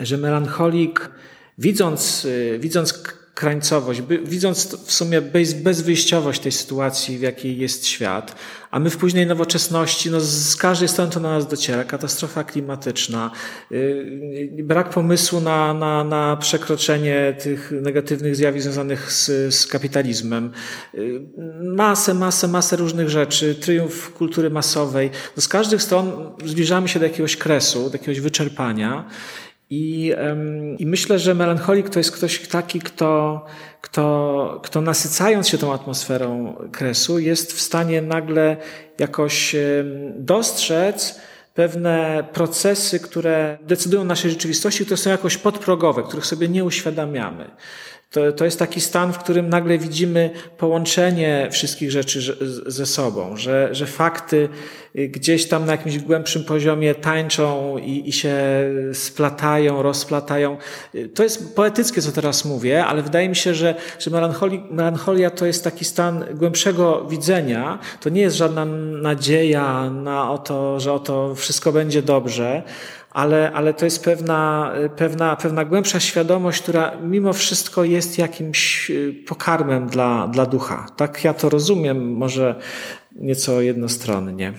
że 0.01 0.17
melancholik 0.17 1.11
widząc, 1.61 2.25
y, 2.25 2.59
widząc 2.61 2.93
krańcowość, 3.35 4.03
widząc 4.25 4.77
w 4.87 4.93
sumie 4.93 5.21
bez, 5.21 5.53
bezwyjściowość 5.53 6.41
tej 6.41 6.53
sytuacji, 6.53 7.19
w 7.19 7.21
jakiej 7.21 7.59
jest 7.59 7.87
świat, 7.87 8.35
a 8.71 8.79
my 8.79 8.91
w 8.91 8.97
późnej 8.97 9.27
nowoczesności, 9.27 10.11
no 10.11 10.21
z 10.21 10.57
każdej 10.57 10.89
strony 10.89 11.11
to 11.13 11.21
na 11.21 11.31
nas 11.31 11.49
dociera, 11.49 11.85
katastrofa 11.85 12.45
klimatyczna, 12.45 13.31
yy, 13.71 14.63
brak 14.63 14.91
pomysłu 14.91 15.41
na, 15.41 15.75
na, 15.75 16.05
na 16.05 16.37
przekroczenie 16.37 17.37
tych 17.43 17.73
negatywnych 17.83 18.37
zjawisk 18.37 18.63
związanych 18.63 19.13
z, 19.13 19.55
z 19.55 19.67
kapitalizmem, 19.67 20.53
yy, 20.95 21.21
masę, 21.63 22.15
masę, 22.15 22.49
masę 22.49 22.77
różnych 22.77 23.11
rzeczy, 23.11 23.55
triumf 23.55 24.13
kultury 24.13 24.51
masowej. 24.51 25.11
No 25.37 25.43
z 25.43 25.49
każdych 25.49 25.83
stron 25.83 26.33
zbliżamy 26.45 26.89
się 26.89 26.99
do 26.99 27.07
jakiegoś 27.07 27.37
kresu, 27.37 27.91
do 27.91 27.93
jakiegoś 27.93 28.21
wyczerpania 28.21 29.05
i, 29.71 30.15
I 30.79 30.87
myślę, 30.87 31.19
że 31.19 31.35
melancholik 31.35 31.89
to 31.89 31.99
jest 32.01 32.13
ktoś 32.13 32.49
taki, 32.49 32.81
kto, 32.81 33.45
kto, 33.81 34.61
kto 34.65 34.81
nasycając 34.81 35.49
się 35.49 35.59
tą 35.59 35.75
atmosferą 35.75 36.57
kresu, 36.73 37.19
jest 37.19 37.53
w 37.53 37.61
stanie 37.61 38.03
nagle 38.03 38.57
jakoś 38.99 39.57
dostrzec 40.17 41.21
pewne 41.55 42.25
procesy, 42.33 43.01
które 43.01 43.59
decydują 43.63 44.03
o 44.03 44.05
naszej 44.05 44.31
rzeczywistości, 44.31 44.85
które 44.85 44.97
są 44.97 45.11
jakoś 45.11 45.37
podprogowe, 45.37 46.03
których 46.03 46.27
sobie 46.27 46.49
nie 46.49 46.65
uświadamiamy. 46.65 47.51
To, 48.11 48.33
to 48.33 48.45
jest 48.45 48.59
taki 48.59 48.81
stan, 48.81 49.13
w 49.13 49.19
którym 49.19 49.49
nagle 49.49 49.79
widzimy 49.79 50.31
połączenie 50.59 51.49
wszystkich 51.51 51.91
rzeczy 51.91 52.37
ze 52.67 52.87
sobą, 52.87 53.37
że, 53.37 53.69
że 53.73 53.87
fakty 53.87 54.49
gdzieś 54.95 55.49
tam 55.49 55.67
na 55.67 55.73
jakimś 55.73 55.99
głębszym 55.99 56.45
poziomie 56.45 56.95
tańczą 56.95 57.79
i, 57.79 58.09
i 58.09 58.13
się 58.13 58.35
splatają, 58.93 59.83
rozplatają. 59.83 60.57
To 61.15 61.23
jest 61.23 61.57
poetyckie, 61.57 62.03
co 62.03 62.13
teraz 62.13 62.45
mówię, 62.45 62.87
ale 62.87 63.03
wydaje 63.03 63.29
mi 63.29 63.37
się, 63.37 63.55
że, 63.55 63.75
że 63.99 64.11
melancholia 64.71 65.31
to 65.31 65.47
jest 65.47 65.65
taki 65.65 65.85
stan 65.85 66.25
głębszego 66.35 67.05
widzenia. 67.05 67.79
To 68.01 68.09
nie 68.09 68.21
jest 68.21 68.37
żadna 68.37 68.65
nadzieja 69.03 69.91
na 69.91 70.31
o 70.31 70.39
to, 70.39 70.81
że 70.81 70.93
oto 70.93 71.35
wszystko 71.35 71.73
będzie 71.73 72.03
dobrze, 72.03 72.63
ale, 73.11 73.53
ale 73.53 73.75
to 73.75 73.85
jest 73.85 74.05
pewna, 74.05 74.73
pewna, 74.97 75.37
pewna 75.37 75.65
głębsza 75.65 76.01
świadomość, 76.01 76.63
która 76.63 76.93
mimo 77.03 77.33
wszystko 77.33 77.85
jest 77.85 78.19
jakimś 78.19 78.91
y, 78.91 79.15
pokarmem 79.27 79.87
dla, 79.87 80.29
dla 80.29 80.47
ducha. 80.47 80.87
Tak 80.97 81.25
ja 81.25 81.35
to 81.35 81.49
rozumiem, 81.49 82.13
może 82.13 82.55
nieco 83.17 83.61
jednostronnie. 83.61 84.53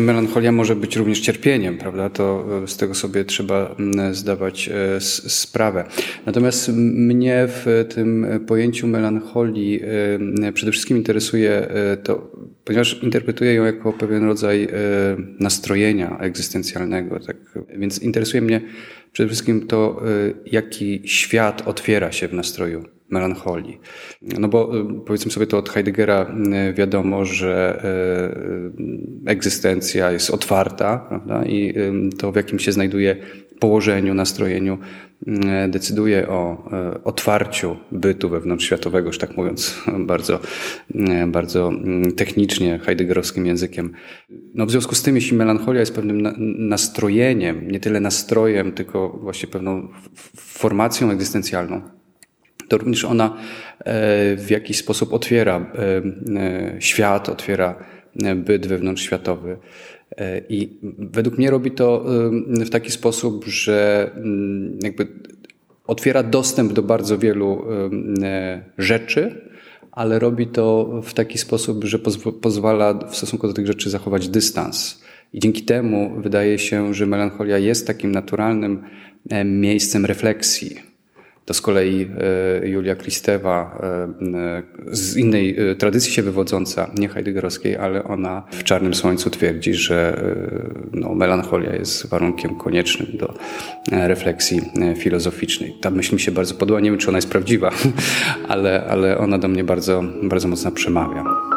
Melancholia 0.00 0.52
może 0.52 0.76
być 0.76 0.96
również 0.96 1.20
cierpieniem, 1.20 1.78
prawda? 1.78 2.10
To 2.10 2.46
e, 2.64 2.68
z 2.68 2.76
tego 2.76 2.94
sobie 2.94 3.24
trzeba 3.24 3.74
mm, 3.78 4.14
zdawać 4.14 4.68
e, 4.68 5.00
sprawę. 5.30 5.84
Natomiast 6.26 6.68
mnie 6.74 7.44
w 7.48 7.86
tym 7.94 8.26
pojęciu 8.46 8.86
melancholii 8.86 9.80
przede 10.54 10.72
wszystkim 10.72 10.96
interesuje 10.96 11.68
to 12.02 12.30
ponieważ 12.64 13.02
interpretuję 13.02 13.54
ją 13.54 13.64
jako 13.64 13.92
pewien 13.92 14.24
rodzaj 14.24 14.68
nastrojenia 15.40 16.18
egzystencjalnego. 16.18 17.20
Tak, 17.20 17.36
więc 17.76 18.02
interesuje 18.02 18.40
mnie 18.40 18.60
przede 19.12 19.28
wszystkim 19.28 19.66
to, 19.66 20.02
jaki 20.46 21.02
świat 21.04 21.68
otwiera 21.68 22.12
się 22.12 22.28
w 22.28 22.32
nastroju 22.32 22.84
melancholii. 23.10 23.80
No 24.38 24.48
bo 24.48 24.72
powiedzmy 25.06 25.30
sobie 25.30 25.46
to 25.46 25.58
od 25.58 25.70
Heideggera 25.70 26.34
wiadomo, 26.74 27.24
że 27.24 27.82
egzystencja 29.26 30.12
jest 30.12 30.30
otwarta 30.30 30.98
prawda? 31.08 31.44
i 31.44 31.74
to 32.18 32.32
w 32.32 32.36
jakim 32.36 32.58
się 32.58 32.72
znajduje 32.72 33.16
położeniu, 33.60 34.14
nastrojeniu 34.14 34.78
mm, 35.26 35.70
decyduje 35.70 36.28
o 36.28 36.70
e, 36.72 37.04
otwarciu 37.04 37.76
bytu 37.92 38.28
wewnątrzświatowego, 38.28 39.06
już 39.06 39.18
tak 39.18 39.36
mówiąc 39.36 39.82
bardzo, 40.12 40.40
mm, 40.94 41.32
bardzo 41.32 41.68
mm, 41.68 42.12
technicznie, 42.12 42.78
heideggerowskim 42.78 43.46
językiem. 43.46 43.92
No 44.54 44.66
w 44.66 44.70
związku 44.70 44.94
z 44.94 45.02
tym, 45.02 45.14
jeśli 45.14 45.36
melancholia 45.36 45.80
jest 45.80 45.94
pewnym 45.94 46.22
nastrojeniem, 46.68 47.70
nie 47.70 47.80
tyle 47.80 48.00
nastrojem, 48.00 48.72
tylko 48.72 49.08
właśnie 49.08 49.48
pewną 49.48 49.88
formacją 50.36 51.10
egzystencjalną, 51.10 51.82
to 52.68 52.78
również 52.78 53.04
ona 53.04 53.36
e, 53.78 54.36
w 54.36 54.46
jakiś 54.50 54.78
sposób 54.78 55.12
otwiera 55.12 55.66
e, 56.36 56.80
świat, 56.80 57.28
otwiera 57.28 57.84
byt 58.36 58.66
wewnątrzświatowy. 58.66 59.56
E, 60.18 60.40
I 60.48 60.78
według 60.98 61.38
mnie 61.38 61.50
robi 61.50 61.70
to 61.70 62.04
w 62.48 62.70
taki 62.70 62.90
sposób, 62.90 63.44
że 63.44 64.10
mm, 64.16 64.78
jakby 64.82 65.06
otwiera 65.86 66.22
dostęp 66.22 66.72
do 66.72 66.82
bardzo 66.82 67.18
wielu 67.18 67.64
e, 68.22 68.64
rzeczy, 68.78 69.50
ale 69.92 70.18
robi 70.18 70.46
to 70.46 71.00
w 71.04 71.14
taki 71.14 71.38
sposób, 71.38 71.84
że 71.84 71.98
pozwala 72.40 72.94
w 72.94 73.16
stosunku 73.16 73.46
do 73.46 73.52
tych 73.52 73.66
rzeczy 73.66 73.90
zachować 73.90 74.28
dystans. 74.28 75.04
I 75.32 75.40
dzięki 75.40 75.62
temu 75.62 76.20
wydaje 76.20 76.58
się, 76.58 76.94
że 76.94 77.06
melancholia 77.06 77.58
jest 77.58 77.86
takim 77.86 78.12
naturalnym 78.12 78.82
miejscem 79.44 80.06
refleksji 80.06 80.93
to 81.44 81.54
z 81.54 81.60
kolei 81.60 82.10
e, 82.62 82.68
Julia 82.68 82.94
Kristewa, 82.94 83.78
e, 83.82 83.86
e, 84.36 84.62
z 84.92 85.16
innej 85.16 85.56
tradycji 85.78 86.12
się 86.12 86.22
wywodząca, 86.22 86.90
nie 86.98 87.08
heideggerowskiej, 87.08 87.76
ale 87.76 88.04
ona 88.04 88.42
w 88.50 88.64
Czarnym 88.64 88.94
Słońcu 88.94 89.30
twierdzi, 89.30 89.74
że 89.74 90.24
no, 90.92 91.14
melancholia 91.14 91.74
jest 91.74 92.06
warunkiem 92.06 92.56
koniecznym 92.56 93.08
do 93.18 93.34
refleksji 93.90 94.60
filozoficznej. 94.96 95.74
Ta 95.80 95.90
myśl 95.90 96.14
mi 96.14 96.20
się 96.20 96.32
bardzo 96.32 96.54
podoba, 96.54 96.80
nie 96.80 96.90
wiem 96.90 96.98
czy 96.98 97.08
ona 97.08 97.18
jest 97.18 97.30
prawdziwa, 97.30 97.70
ale, 98.48 98.84
ale 98.88 99.18
ona 99.18 99.38
do 99.38 99.48
mnie 99.48 99.64
bardzo, 99.64 100.04
bardzo 100.22 100.48
mocno 100.48 100.72
przemawia. 100.72 101.53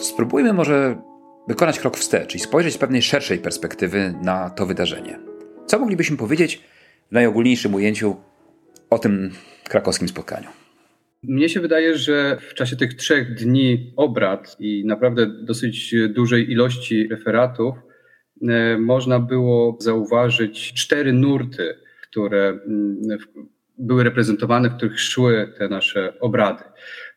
Spróbujmy 0.00 0.52
może 0.52 0.96
wykonać 1.48 1.78
krok 1.78 1.96
wstecz 1.96 2.34
i 2.34 2.38
spojrzeć 2.38 2.74
z 2.74 2.78
pewnej 2.78 3.02
szerszej 3.02 3.38
perspektywy 3.38 4.14
na 4.22 4.50
to 4.50 4.66
wydarzenie. 4.66 5.18
Co 5.66 5.78
moglibyśmy 5.78 6.16
powiedzieć 6.16 6.62
w 7.10 7.12
najogólniejszym 7.12 7.74
ujęciu 7.74 8.16
o 8.90 8.98
tym 8.98 9.30
krakowskim 9.68 10.08
spotkaniu? 10.08 10.48
Mnie 11.22 11.48
się 11.48 11.60
wydaje, 11.60 11.98
że 11.98 12.38
w 12.50 12.54
czasie 12.54 12.76
tych 12.76 12.94
trzech 12.94 13.34
dni 13.34 13.92
obrad 13.96 14.56
i 14.60 14.84
naprawdę 14.84 15.26
dosyć 15.26 15.94
dużej 16.14 16.50
ilości 16.50 17.08
referatów 17.08 17.74
e, 18.48 18.78
można 18.78 19.20
było 19.20 19.76
zauważyć 19.80 20.72
cztery 20.72 21.12
nurty, 21.12 21.74
które 22.02 22.48
mm, 22.48 23.00
były 23.78 24.04
reprezentowane, 24.04 24.70
w 24.70 24.76
których 24.76 25.00
szły 25.00 25.52
te 25.58 25.68
nasze 25.68 26.20
obrady. 26.20 26.64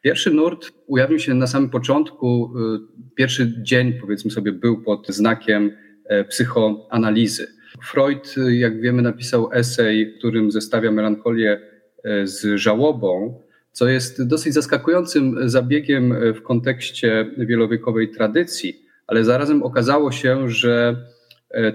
Pierwszy 0.01 0.31
nurt 0.31 0.71
ujawnił 0.87 1.19
się 1.19 1.33
na 1.33 1.47
samym 1.47 1.69
początku. 1.69 2.53
Y, 2.57 3.15
pierwszy 3.15 3.53
dzień, 3.61 3.93
powiedzmy 4.01 4.31
sobie, 4.31 4.51
był 4.51 4.81
pod 4.81 5.07
znakiem 5.07 5.71
e, 6.05 6.23
psychoanalizy. 6.23 7.47
Freud, 7.83 8.35
y, 8.37 8.55
jak 8.55 8.81
wiemy, 8.81 9.01
napisał 9.01 9.49
esej, 9.53 10.13
w 10.13 10.17
którym 10.17 10.51
zestawia 10.51 10.91
melancholię 10.91 11.61
e, 12.03 12.27
z 12.27 12.59
żałobą, 12.59 13.41
co 13.71 13.87
jest 13.87 14.27
dosyć 14.27 14.53
zaskakującym 14.53 15.49
zabiegiem 15.49 16.11
e, 16.11 16.33
w 16.33 16.43
kontekście 16.43 17.31
wielowiekowej 17.37 18.09
tradycji, 18.09 18.85
ale 19.07 19.23
zarazem 19.23 19.63
okazało 19.63 20.11
się, 20.11 20.49
że 20.49 21.05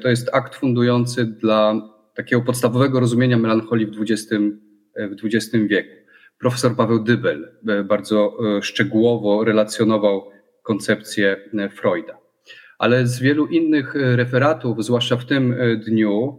to 0.03 0.09
jest 0.09 0.31
akt 0.33 0.55
fundujący 0.55 1.25
dla 1.25 1.91
takiego 2.15 2.43
podstawowego 2.43 3.01
rozumienia 3.01 3.39
melancholii 3.39 3.87
w 3.87 4.01
XX, 4.01 4.35
w 4.97 5.25
XX 5.25 5.57
wieku 5.67 6.04
profesor 6.39 6.77
Paweł 6.77 6.99
Dybel 6.99 7.53
e, 7.69 7.85
bardzo 7.85 8.37
e, 8.57 8.63
szczegółowo 8.63 9.45
relacjonował 9.45 10.31
koncepcję 10.63 11.37
e, 11.59 11.69
Freuda. 11.69 12.19
Ale 12.79 13.07
z 13.07 13.21
wielu 13.21 13.47
innych 13.47 13.95
referatów, 13.95 14.85
zwłaszcza 14.85 15.17
w 15.17 15.27
tym 15.27 15.55
dniu, 15.87 16.39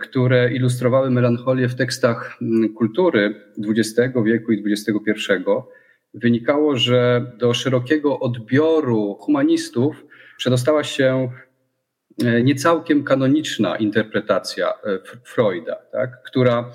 które 0.00 0.52
ilustrowały 0.52 1.10
melancholię 1.10 1.68
w 1.68 1.74
tekstach 1.74 2.38
kultury 2.76 3.34
XX 3.68 4.14
wieku 4.24 4.52
i 4.52 4.64
XXI, 4.72 5.32
wynikało, 6.14 6.76
że 6.76 7.32
do 7.38 7.54
szerokiego 7.54 8.20
odbioru 8.20 9.14
humanistów 9.14 10.06
przedostała 10.36 10.84
się 10.84 11.30
niecałkiem 12.42 13.04
kanoniczna 13.04 13.76
interpretacja 13.76 14.72
Freuda, 15.24 15.76
tak, 15.92 16.22
która 16.22 16.72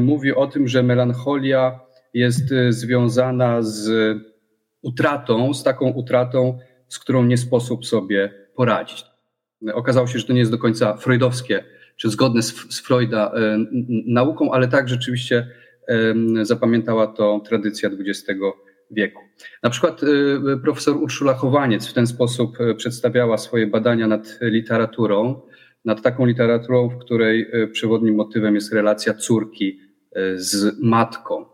mówi 0.00 0.34
o 0.34 0.46
tym, 0.46 0.68
że 0.68 0.82
melancholia 0.82 1.80
jest 2.14 2.52
e, 2.52 2.72
związana 2.72 3.62
z 3.62 3.90
utratą, 4.82 5.54
z 5.54 5.62
taką 5.62 5.90
utratą, 5.90 6.58
z 6.88 6.98
którą 6.98 7.24
nie 7.24 7.36
sposób 7.36 7.86
sobie 7.86 8.34
poradzić. 8.56 9.04
Okazało 9.72 10.06
się, 10.06 10.18
że 10.18 10.26
to 10.26 10.32
nie 10.32 10.38
jest 10.38 10.50
do 10.50 10.58
końca 10.58 10.96
freudowskie, 10.96 11.64
czy 11.96 12.10
zgodne 12.10 12.42
z, 12.42 12.74
z 12.74 12.80
Freuda 12.80 13.32
e, 13.32 13.58
nauką, 14.06 14.52
ale 14.52 14.68
tak 14.68 14.88
rzeczywiście 14.88 15.48
zapamiętała 16.42 17.06
to 17.06 17.40
tradycja 17.48 17.90
XX 18.00 18.40
wieku. 18.90 19.20
Na 19.62 19.70
przykład 19.70 20.00
e, 20.02 20.56
profesor 20.56 20.96
Urszula 20.96 21.34
Chowaniec 21.34 21.86
w 21.86 21.92
ten 21.92 22.06
sposób 22.06 22.58
przedstawiała 22.76 23.38
swoje 23.38 23.66
badania 23.66 24.06
nad 24.06 24.38
literaturą 24.40 25.40
nad 25.84 26.02
taką 26.02 26.26
literaturą, 26.26 26.88
w 26.88 26.98
której 26.98 27.46
e, 27.52 27.66
przewodnim 27.66 28.14
motywem 28.14 28.54
jest 28.54 28.72
relacja 28.72 29.14
córki 29.14 29.78
e, 30.12 30.38
z 30.38 30.80
matką. 30.82 31.44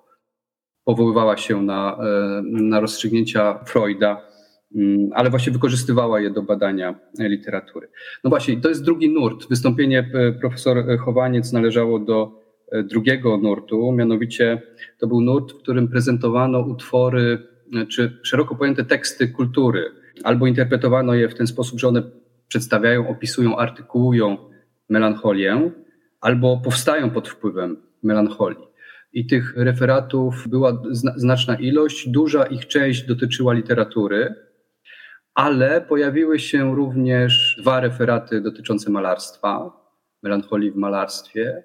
Powoływała 0.84 1.36
się 1.36 1.62
na, 1.62 1.98
e, 2.02 2.42
na 2.44 2.80
rozstrzygnięcia 2.80 3.64
Freuda, 3.64 4.26
mm, 4.74 5.10
ale 5.14 5.30
właśnie 5.30 5.52
wykorzystywała 5.52 6.20
je 6.20 6.30
do 6.30 6.42
badania 6.42 7.00
literatury. 7.18 7.88
No 8.24 8.30
właśnie, 8.30 8.60
to 8.60 8.68
jest 8.68 8.84
drugi 8.84 9.14
nurt. 9.14 9.48
Wystąpienie 9.48 10.10
profesor 10.40 10.98
Chowaniec 10.98 11.52
należało 11.52 11.98
do 11.98 12.40
drugiego 12.84 13.36
nurtu, 13.36 13.92
mianowicie 13.92 14.62
to 14.98 15.06
był 15.06 15.20
nurt, 15.20 15.52
w 15.52 15.58
którym 15.58 15.88
prezentowano 15.88 16.60
utwory, 16.60 17.38
czy 17.88 18.18
szeroko 18.22 18.54
pojęte 18.54 18.84
teksty 18.84 19.28
kultury, 19.28 19.84
albo 20.24 20.46
interpretowano 20.46 21.14
je 21.14 21.28
w 21.28 21.34
ten 21.34 21.46
sposób, 21.46 21.80
że 21.80 21.88
one 21.88 22.02
przedstawiają, 22.50 23.08
opisują, 23.08 23.56
artykułują 23.58 24.36
melancholię 24.88 25.70
albo 26.20 26.60
powstają 26.64 27.10
pod 27.10 27.28
wpływem 27.28 27.76
melancholii. 28.02 28.66
I 29.12 29.26
tych 29.26 29.56
referatów 29.56 30.48
była 30.48 30.82
znaczna 31.16 31.56
ilość, 31.56 32.08
duża 32.08 32.46
ich 32.46 32.66
część 32.66 33.06
dotyczyła 33.06 33.52
literatury, 33.52 34.34
ale 35.34 35.80
pojawiły 35.80 36.38
się 36.38 36.74
również 36.74 37.56
dwa 37.60 37.80
referaty 37.80 38.40
dotyczące 38.40 38.90
malarstwa, 38.90 39.72
melancholii 40.22 40.70
w 40.70 40.76
malarstwie, 40.76 41.62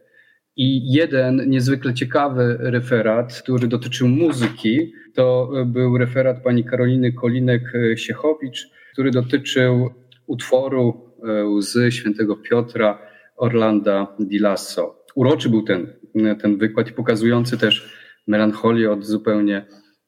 i 0.57 0.91
jeden 0.93 1.49
niezwykle 1.49 1.93
ciekawy 1.93 2.57
referat, 2.59 3.41
który 3.41 3.67
dotyczył 3.67 4.07
muzyki, 4.07 4.93
to 5.15 5.51
był 5.65 5.97
referat 5.97 6.43
pani 6.43 6.63
Karoliny 6.63 7.11
Kolinek-Siechowicz, 7.11 8.67
który 8.93 9.11
dotyczył 9.11 9.89
utworu 10.27 11.11
e, 11.23 11.45
Łzy 11.45 11.91
świętego 11.91 12.35
Piotra 12.35 12.99
Orlanda 13.37 14.15
di 14.19 14.39
Lasso. 14.39 15.05
Uroczy 15.15 15.49
był 15.49 15.63
ten, 15.63 15.93
ten 16.41 16.57
wykład 16.57 16.89
i 16.89 16.93
pokazujący 16.93 17.57
też 17.57 17.95
melancholię 18.27 18.91
od 18.91 19.05
zupełnie, 19.05 19.65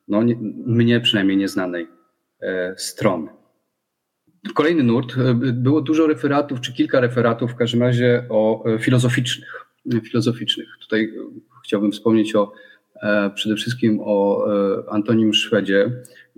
no, 0.08 0.24
nie, 0.24 0.36
mnie 0.66 1.00
przynajmniej 1.00 1.38
nieznanej 1.38 1.88
e, 2.42 2.76
strony. 2.78 3.28
Kolejny 4.54 4.84
nurt. 4.84 5.18
E, 5.18 5.34
było 5.54 5.82
dużo 5.82 6.08
referatów, 6.08 6.62
czy 6.62 6.74
kilka 6.74 7.00
referatów 7.00 7.52
w 7.52 7.56
każdym 7.56 7.82
razie 7.82 8.26
o 8.30 8.64
filozoficznych. 8.80 9.66
filozoficznych. 10.04 10.68
Tutaj 10.82 11.14
chciałbym 11.66 11.92
wspomnieć 11.92 12.36
o 12.36 12.52
przede 13.36 13.56
wszystkim 13.56 14.00
o 14.04 14.48
Antonim 14.92 15.34
Szwedzie, 15.34 15.92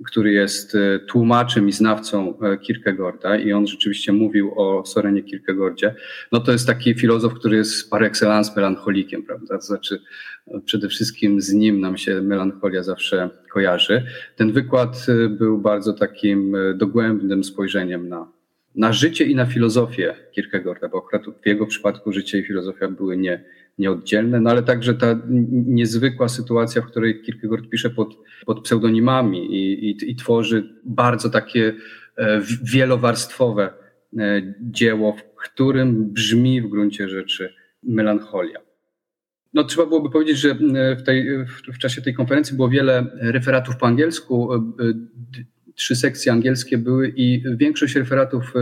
który 0.05 0.31
jest 0.31 0.75
e, 0.75 0.99
tłumaczem 0.99 1.67
i 1.67 1.71
znawcą 1.71 2.39
e, 2.39 2.57
Kierkegaarda 2.57 3.37
i 3.37 3.53
on 3.53 3.67
rzeczywiście 3.67 4.11
mówił 4.11 4.51
o 4.55 4.85
Sorenie 4.85 5.23
Kierkegaardzie, 5.23 5.95
no 6.31 6.39
to 6.39 6.51
jest 6.51 6.67
taki 6.67 6.95
filozof, 6.95 7.33
który 7.33 7.57
jest 7.57 7.89
par 7.89 8.03
excellence 8.03 8.51
melancholikiem, 8.55 9.23
prawda? 9.23 9.57
To 9.57 9.61
znaczy 9.61 9.99
e, 10.47 10.61
przede 10.65 10.87
wszystkim 10.87 11.41
z 11.41 11.53
nim 11.53 11.79
nam 11.79 11.97
się 11.97 12.21
melancholia 12.21 12.83
zawsze 12.83 13.29
kojarzy. 13.51 14.03
Ten 14.35 14.51
wykład 14.51 15.05
był 15.29 15.57
bardzo 15.57 15.93
takim 15.93 16.57
dogłębnym 16.75 17.43
spojrzeniem 17.43 18.09
na, 18.09 18.27
na 18.75 18.93
życie 18.93 19.25
i 19.25 19.35
na 19.35 19.45
filozofię 19.45 20.15
Kierkegaarda, 20.31 20.89
bo 20.89 20.97
akurat 20.97 21.23
w 21.43 21.47
jego 21.47 21.65
przypadku 21.65 22.11
życie 22.11 22.39
i 22.39 22.43
filozofia 22.43 22.87
były 22.87 23.17
nie, 23.17 23.43
nieoddzielne, 23.77 24.39
no 24.39 24.49
ale 24.49 24.63
także 24.63 24.93
ta 24.93 25.19
niezwykła 25.51 26.29
sytuacja, 26.29 26.81
w 26.81 26.85
której 26.85 27.21
Kierkegaard 27.21 27.69
pisze 27.69 27.89
pod, 27.89 28.17
pod 28.45 28.63
pseudonimami 28.63 29.55
i, 29.55 29.89
i, 29.89 30.11
i 30.11 30.15
tworzy 30.15 30.73
bardzo 30.85 31.29
takie 31.29 31.73
e, 32.17 32.41
wielowarstwowe 32.63 33.73
e, 34.17 34.53
dzieło, 34.61 35.13
w 35.13 35.35
którym 35.35 36.13
brzmi 36.13 36.61
w 36.61 36.67
gruncie 36.67 37.09
rzeczy 37.09 37.53
melancholia. 37.83 38.59
No, 39.53 39.63
trzeba 39.63 39.87
byłoby 39.87 40.09
powiedzieć, 40.09 40.37
że 40.37 40.49
e, 40.49 40.95
w, 40.95 41.03
tej, 41.03 41.45
w 41.73 41.77
czasie 41.77 42.01
tej 42.01 42.13
konferencji 42.13 42.55
było 42.55 42.69
wiele 42.69 43.05
referatów 43.13 43.77
po 43.77 43.87
angielsku. 43.87 44.49
Trzy 45.79 45.95
sekcje 45.95 46.31
angielskie 46.31 46.77
były 46.77 47.13
i 47.15 47.43
większość 47.57 47.95
referatów 47.95 48.53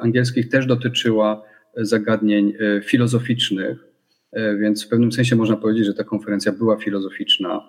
angielskich 0.00 0.48
też 0.48 0.66
dotyczyła 0.66 1.42
zagadnień 1.76 2.52
filozoficznych. 2.84 3.88
E, 4.32 4.56
więc 4.56 4.84
w 4.84 4.88
pewnym 4.88 5.12
sensie 5.12 5.36
można 5.36 5.56
powiedzieć, 5.56 5.86
że 5.86 5.94
ta 5.94 6.04
konferencja 6.04 6.52
była 6.52 6.76
filozoficzna. 6.76 7.68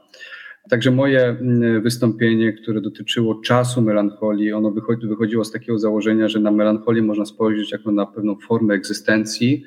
Także 0.69 0.91
moje 0.91 1.35
wystąpienie, 1.81 2.53
które 2.53 2.81
dotyczyło 2.81 3.41
czasu 3.41 3.81
melancholii, 3.81 4.53
ono 4.53 4.73
wychodziło 5.03 5.45
z 5.45 5.51
takiego 5.51 5.79
założenia, 5.79 6.27
że 6.29 6.39
na 6.39 6.51
melancholię 6.51 7.01
można 7.01 7.25
spojrzeć 7.25 7.71
jako 7.71 7.91
na 7.91 8.05
pewną 8.05 8.35
formę 8.35 8.73
egzystencji. 8.73 9.63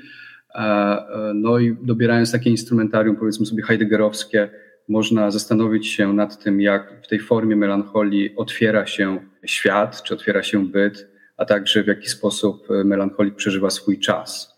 E, 0.54 0.58
e, 0.58 1.32
no 1.34 1.58
i 1.58 1.76
dobierając 1.82 2.32
takie 2.32 2.50
instrumentarium, 2.50 3.16
powiedzmy 3.16 3.46
sobie 3.46 3.62
heideggerowskie, 3.62 4.50
można 4.88 5.30
zastanowić 5.30 5.86
się 5.86 6.12
nad 6.12 6.44
tym, 6.44 6.60
jak 6.60 7.02
w 7.04 7.08
tej 7.08 7.20
formie 7.20 7.56
melancholii 7.56 8.36
otwiera 8.36 8.86
się 8.86 9.20
świat, 9.46 10.02
czy 10.02 10.14
otwiera 10.14 10.42
się 10.42 10.66
byt, 10.66 11.08
a 11.36 11.44
także 11.44 11.82
w 11.82 11.86
jaki 11.86 12.08
sposób 12.08 12.68
melancholik 12.84 13.34
przeżywa 13.34 13.70
swój 13.70 13.98
czas. 13.98 14.52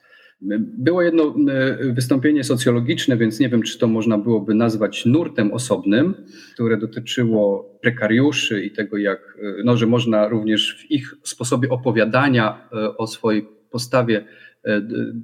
Było 0.78 1.02
jedno 1.02 1.34
e, 1.48 1.92
wystąpienie 1.92 2.44
socjologiczne, 2.44 3.16
więc 3.16 3.40
nie 3.40 3.48
wiem, 3.48 3.62
czy 3.62 3.78
to 3.78 3.86
można 3.86 4.18
byłoby 4.18 4.54
nazwać 4.54 5.06
nurtem 5.06 5.52
osobnym, 5.52 6.14
które 6.54 6.76
dotyczyło 6.76 7.70
prekariuszy 7.82 8.64
i 8.64 8.70
tego, 8.70 8.96
jak, 8.98 9.38
e, 9.42 9.62
no, 9.64 9.76
że 9.76 9.86
można 9.86 10.28
również 10.28 10.84
w 10.84 10.90
ich 10.90 11.14
sposobie 11.22 11.68
opowiadania 11.68 12.68
e, 12.72 12.96
o 12.96 13.06
swojej 13.06 13.48
postawie 13.70 14.24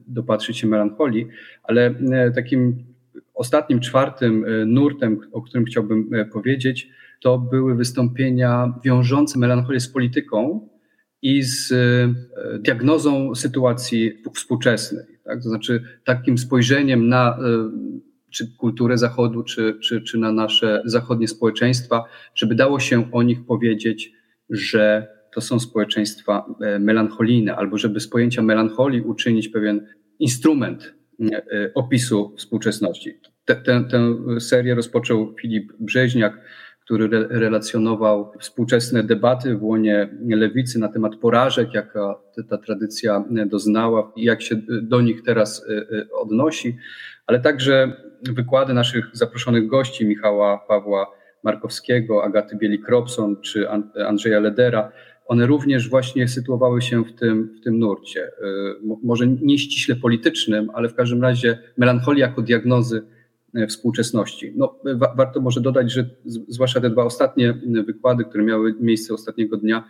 dopatrzyć 0.06 0.58
się 0.58 0.66
melancholii, 0.66 1.26
ale 1.62 1.94
takim 2.34 2.84
ostatnim, 3.34 3.80
czwartym 3.80 4.46
nurtem, 4.66 5.20
o 5.32 5.42
którym 5.42 5.64
chciałbym 5.64 6.10
powiedzieć, 6.32 6.88
to 7.20 7.38
były 7.38 7.74
wystąpienia 7.74 8.74
wiążące 8.84 9.38
melancholię 9.38 9.80
z 9.80 9.88
polityką, 9.88 10.68
i 11.22 11.42
z 11.42 11.72
e, 11.72 12.58
diagnozą 12.58 13.34
sytuacji 13.34 14.12
współczesnej. 14.34 15.04
Tak? 15.24 15.42
To 15.42 15.48
znaczy 15.48 15.82
takim 16.04 16.38
spojrzeniem 16.38 17.08
na 17.08 17.38
e, 17.38 17.70
czy 18.30 18.56
kulturę 18.56 18.98
Zachodu, 18.98 19.42
czy, 19.42 19.78
czy, 19.82 20.02
czy 20.02 20.18
na 20.18 20.32
nasze 20.32 20.82
zachodnie 20.84 21.28
społeczeństwa, 21.28 22.04
żeby 22.34 22.54
dało 22.54 22.80
się 22.80 23.12
o 23.12 23.22
nich 23.22 23.46
powiedzieć, 23.46 24.12
że 24.50 25.08
to 25.34 25.40
są 25.40 25.60
społeczeństwa 25.60 26.44
e, 26.60 26.78
melancholijne, 26.78 27.56
albo 27.56 27.78
żeby 27.78 28.00
z 28.00 28.08
pojęcia 28.08 28.42
melancholii 28.42 29.00
uczynić 29.00 29.48
pewien 29.48 29.86
instrument 30.18 30.94
opisu 31.74 32.34
współczesności. 32.36 33.20
Tę 33.44 34.14
serię 34.40 34.74
rozpoczął 34.74 35.34
Filip 35.40 35.72
Brzeźniak 35.80 36.40
który 36.90 37.04
re 37.04 37.26
relacjonował 37.30 38.32
współczesne 38.38 39.02
debaty 39.02 39.56
w 39.56 39.62
łonie 39.62 40.08
lewicy 40.28 40.78
na 40.78 40.88
temat 40.88 41.16
porażek, 41.16 41.74
jaka 41.74 42.14
ta 42.48 42.58
tradycja 42.58 43.24
doznała 43.46 44.12
i 44.16 44.24
jak 44.24 44.42
się 44.42 44.56
do 44.82 45.00
nich 45.00 45.22
teraz 45.22 45.66
e, 45.68 45.98
e, 45.98 46.06
odnosi, 46.12 46.76
ale 47.26 47.40
także 47.40 47.92
wykłady 48.22 48.74
naszych 48.74 49.04
zaproszonych 49.12 49.66
gości, 49.66 50.06
Michała 50.06 50.58
Pawła 50.58 51.06
Markowskiego, 51.44 52.24
Agaty 52.24 52.56
Bieli-Kropson 52.56 53.40
czy 53.40 53.66
Andrzeja 54.06 54.40
Ledera, 54.40 54.92
one 55.30 55.46
również 55.46 55.88
właśnie 55.88 56.28
sytuowały 56.28 56.82
się 56.82 57.04
w 57.04 57.12
tym, 57.12 57.56
w 57.60 57.64
tym 57.64 57.78
nurcie. 57.78 58.24
E, 58.24 58.30
może 59.02 59.26
nie 59.26 59.58
ściśle 59.58 59.96
politycznym, 59.96 60.70
ale 60.74 60.88
w 60.88 60.94
każdym 60.94 61.22
razie 61.22 61.58
melancholii 61.76 62.20
jako 62.20 62.42
diagnozy 62.42 63.02
E, 63.54 63.66
współczesności. 63.66 64.52
No, 64.56 64.78
wa 64.84 65.14
warto 65.16 65.40
może 65.40 65.60
dodać, 65.60 65.92
że 65.92 66.10
zwłaszcza 66.24 66.80
te 66.80 66.90
dwa 66.90 67.04
ostatnie 67.04 67.54
wykłady, 67.86 68.24
które 68.24 68.44
miały 68.44 68.74
miejsce 68.80 69.14
ostatniego 69.14 69.56
dnia, 69.56 69.84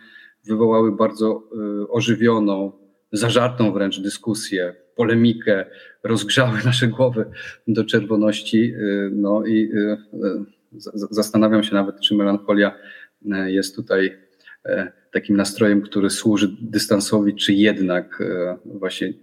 wywołały 0.45 0.95
bardzo 0.95 1.43
y, 1.83 1.89
ożywioną, 1.89 2.71
zażartą 3.11 3.73
wręcz 3.73 3.99
dyskusję, 3.99 4.75
polemikę, 4.95 5.65
rozgrzały 6.03 6.59
nasze 6.65 6.87
głowy 6.87 7.25
do 7.67 7.83
czerwoności. 7.83 8.73
Y, 8.75 9.09
no 9.13 9.45
i 9.45 9.71
y, 9.73 9.97
zastanawiam 10.91 11.63
się 11.63 11.75
nawet, 11.75 11.99
czy 11.99 12.15
melancholia 12.15 12.75
jest 13.45 13.75
tutaj 13.75 14.17
takim 15.13 15.37
nastrojem, 15.37 15.81
który 15.81 16.09
służy 16.09 16.55
dystansowi, 16.61 17.35
czy 17.35 17.53
jednak 17.53 18.23
właśnie 18.65 19.13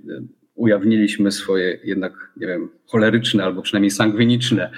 ujawniliśmy 0.59 1.33
swoje 1.33 1.79
jednak, 1.85 2.13
nie 2.37 2.47
wiem, 2.47 2.69
choleryczne 2.87 3.45
albo 3.45 3.63
przynajmniej 3.63 3.91
sangwiniczne 3.91 4.71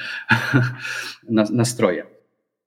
nastroje. 1.52 2.06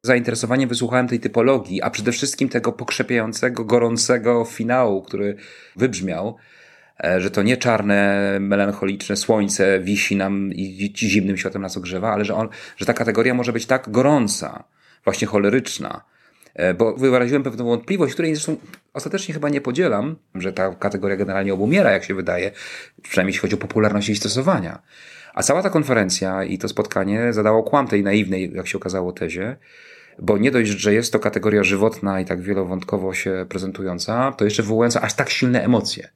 Zainteresowaniem 0.03 0.69
wysłuchałem 0.69 1.07
tej 1.07 1.19
typologii, 1.19 1.81
a 1.81 1.89
przede 1.89 2.11
wszystkim 2.11 2.49
tego 2.49 2.71
pokrzepiającego, 2.71 3.65
gorącego 3.65 4.45
finału, 4.45 5.01
który 5.01 5.35
wybrzmiał, 5.75 6.35
e, 7.03 7.21
że 7.21 7.31
to 7.31 7.43
nie 7.43 7.57
czarne, 7.57 8.37
melancholiczne 8.39 9.15
słońce 9.15 9.79
wisi 9.79 10.15
nam 10.15 10.53
i 10.53 10.93
zimnym 10.95 11.37
światem 11.37 11.61
nas 11.61 11.77
ogrzewa, 11.77 12.11
ale 12.11 12.25
że, 12.25 12.35
on, 12.35 12.49
że 12.77 12.85
ta 12.85 12.93
kategoria 12.93 13.33
może 13.33 13.53
być 13.53 13.65
tak 13.65 13.91
gorąca, 13.91 14.63
właśnie 15.03 15.27
choleryczna, 15.27 16.03
E, 16.03 16.12
bo 16.77 16.93
wyraziłem 16.93 17.43
pewną 17.43 17.65
wątpliwość, 17.65 18.13
której 18.13 18.35
zresztą 18.35 18.55
ostatecznie 18.93 19.33
chyba 19.33 19.49
nie 19.49 19.61
podzielam, 19.61 20.15
że 20.35 20.53
ta 20.53 20.75
kategoria 20.75 21.15
generalnie 21.15 21.53
obumiera, 21.53 21.91
jak 21.91 22.03
się 22.03 22.15
wydaje, 22.15 22.51
przynajmniej 23.01 23.29
jeśli 23.29 23.41
chodzi 23.41 23.55
o 23.55 23.57
popularność 23.57 24.07
jej 24.07 24.15
stosowania. 24.15 24.81
A 25.33 25.43
cała 25.43 25.63
ta 25.63 25.69
konferencja 25.69 26.43
i 26.43 26.57
to 26.57 26.67
spotkanie 26.67 27.33
zadało 27.33 27.63
kłam 27.63 27.87
tej 27.87 28.03
naiwnej, 28.03 28.51
jak 28.55 28.67
się 28.67 28.77
okazało, 28.77 29.11
tezie, 29.11 29.57
bo 30.19 30.37
nie 30.37 30.51
dość, 30.51 30.69
że 30.69 30.93
jest 30.93 31.13
to 31.13 31.19
kategoria 31.19 31.63
żywotna 31.63 32.21
i 32.21 32.25
tak 32.25 32.41
wielowątkowo 32.41 33.13
się 33.13 33.45
prezentująca, 33.49 34.31
to 34.31 34.45
jeszcze 34.45 34.63
wywołująca 34.63 35.01
aż 35.01 35.13
tak 35.13 35.29
silne 35.29 35.63
emocje. 35.63 36.09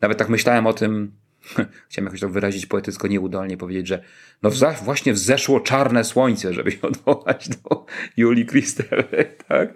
Nawet 0.00 0.18
tak 0.18 0.28
myślałem 0.28 0.66
o 0.66 0.72
tym, 0.72 1.12
Chciałem 1.88 2.06
jakoś 2.06 2.20
to 2.20 2.28
wyrazić 2.28 2.66
poetycko 2.66 3.08
nieudolnie, 3.08 3.56
powiedzieć, 3.56 3.86
że 3.86 4.02
no 4.42 4.50
właśnie 4.84 5.12
wzeszło 5.12 5.60
czarne 5.60 6.04
słońce, 6.04 6.52
żeby 6.52 6.70
się 6.70 6.82
odwołać 6.88 7.48
do 7.48 7.86
Julii 8.16 8.46
Kristel, 8.46 9.04
tak? 9.48 9.74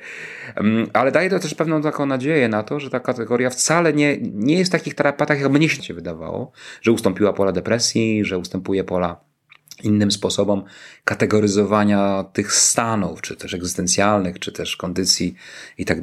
Ale 0.92 1.12
daje 1.12 1.30
to 1.30 1.38
też 1.38 1.54
pewną 1.54 1.82
taką 1.82 2.06
nadzieję 2.06 2.48
na 2.48 2.62
to, 2.62 2.80
że 2.80 2.90
ta 2.90 3.00
kategoria 3.00 3.50
wcale 3.50 3.92
nie, 3.92 4.18
nie 4.20 4.58
jest 4.58 4.70
w 4.70 4.72
takich 4.72 4.94
tarapatach, 4.94 5.40
jak 5.40 5.52
mnie 5.52 5.68
się 5.68 5.94
wydawało, 5.94 6.52
że 6.82 6.92
ustąpiła 6.92 7.32
pola 7.32 7.52
depresji, 7.52 8.24
że 8.24 8.38
ustępuje 8.38 8.85
pola 8.85 9.20
innym 9.82 10.11
sposobom 10.11 10.64
kategoryzowania 11.04 12.24
tych 12.32 12.52
stanów, 12.52 13.22
czy 13.22 13.37
też 13.37 13.54
egzystencjalnych, 13.54 14.38
czy 14.38 14.52
też 14.52 14.76
kondycji 14.76 15.35
i 15.78 15.85
tak 15.85 16.00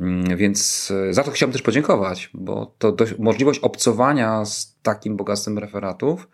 Mm, 0.00 0.36
więc 0.36 0.90
e, 1.10 1.14
za 1.14 1.24
to 1.24 1.30
chciałbym 1.30 1.52
też 1.52 1.62
podziękować, 1.62 2.30
bo 2.34 2.74
to 2.78 2.96
możliwość 3.18 3.60
obcowania 3.60 4.44
z 4.44 4.76
takim 4.82 5.16
bogactwem 5.16 5.58
referatów, 5.58 6.28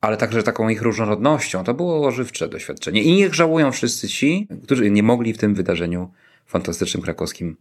ale 0.00 0.16
także 0.16 0.42
taką 0.42 0.68
ich 0.68 0.82
różnorodnością, 0.82 1.64
to 1.64 1.74
było 1.74 2.10
żywcze 2.10 2.48
doświadczenie. 2.48 3.02
I 3.02 3.14
niech 3.14 3.34
żałują 3.34 3.72
wszyscy 3.72 4.08
ci, 4.08 4.48
którzy 4.62 4.90
nie 4.90 5.02
mogli 5.02 5.32
w 5.32 5.38
tym 5.38 5.54
wydarzeniu 5.54 6.10
fantastycznym 6.46 7.02
krakowskim 7.02 7.56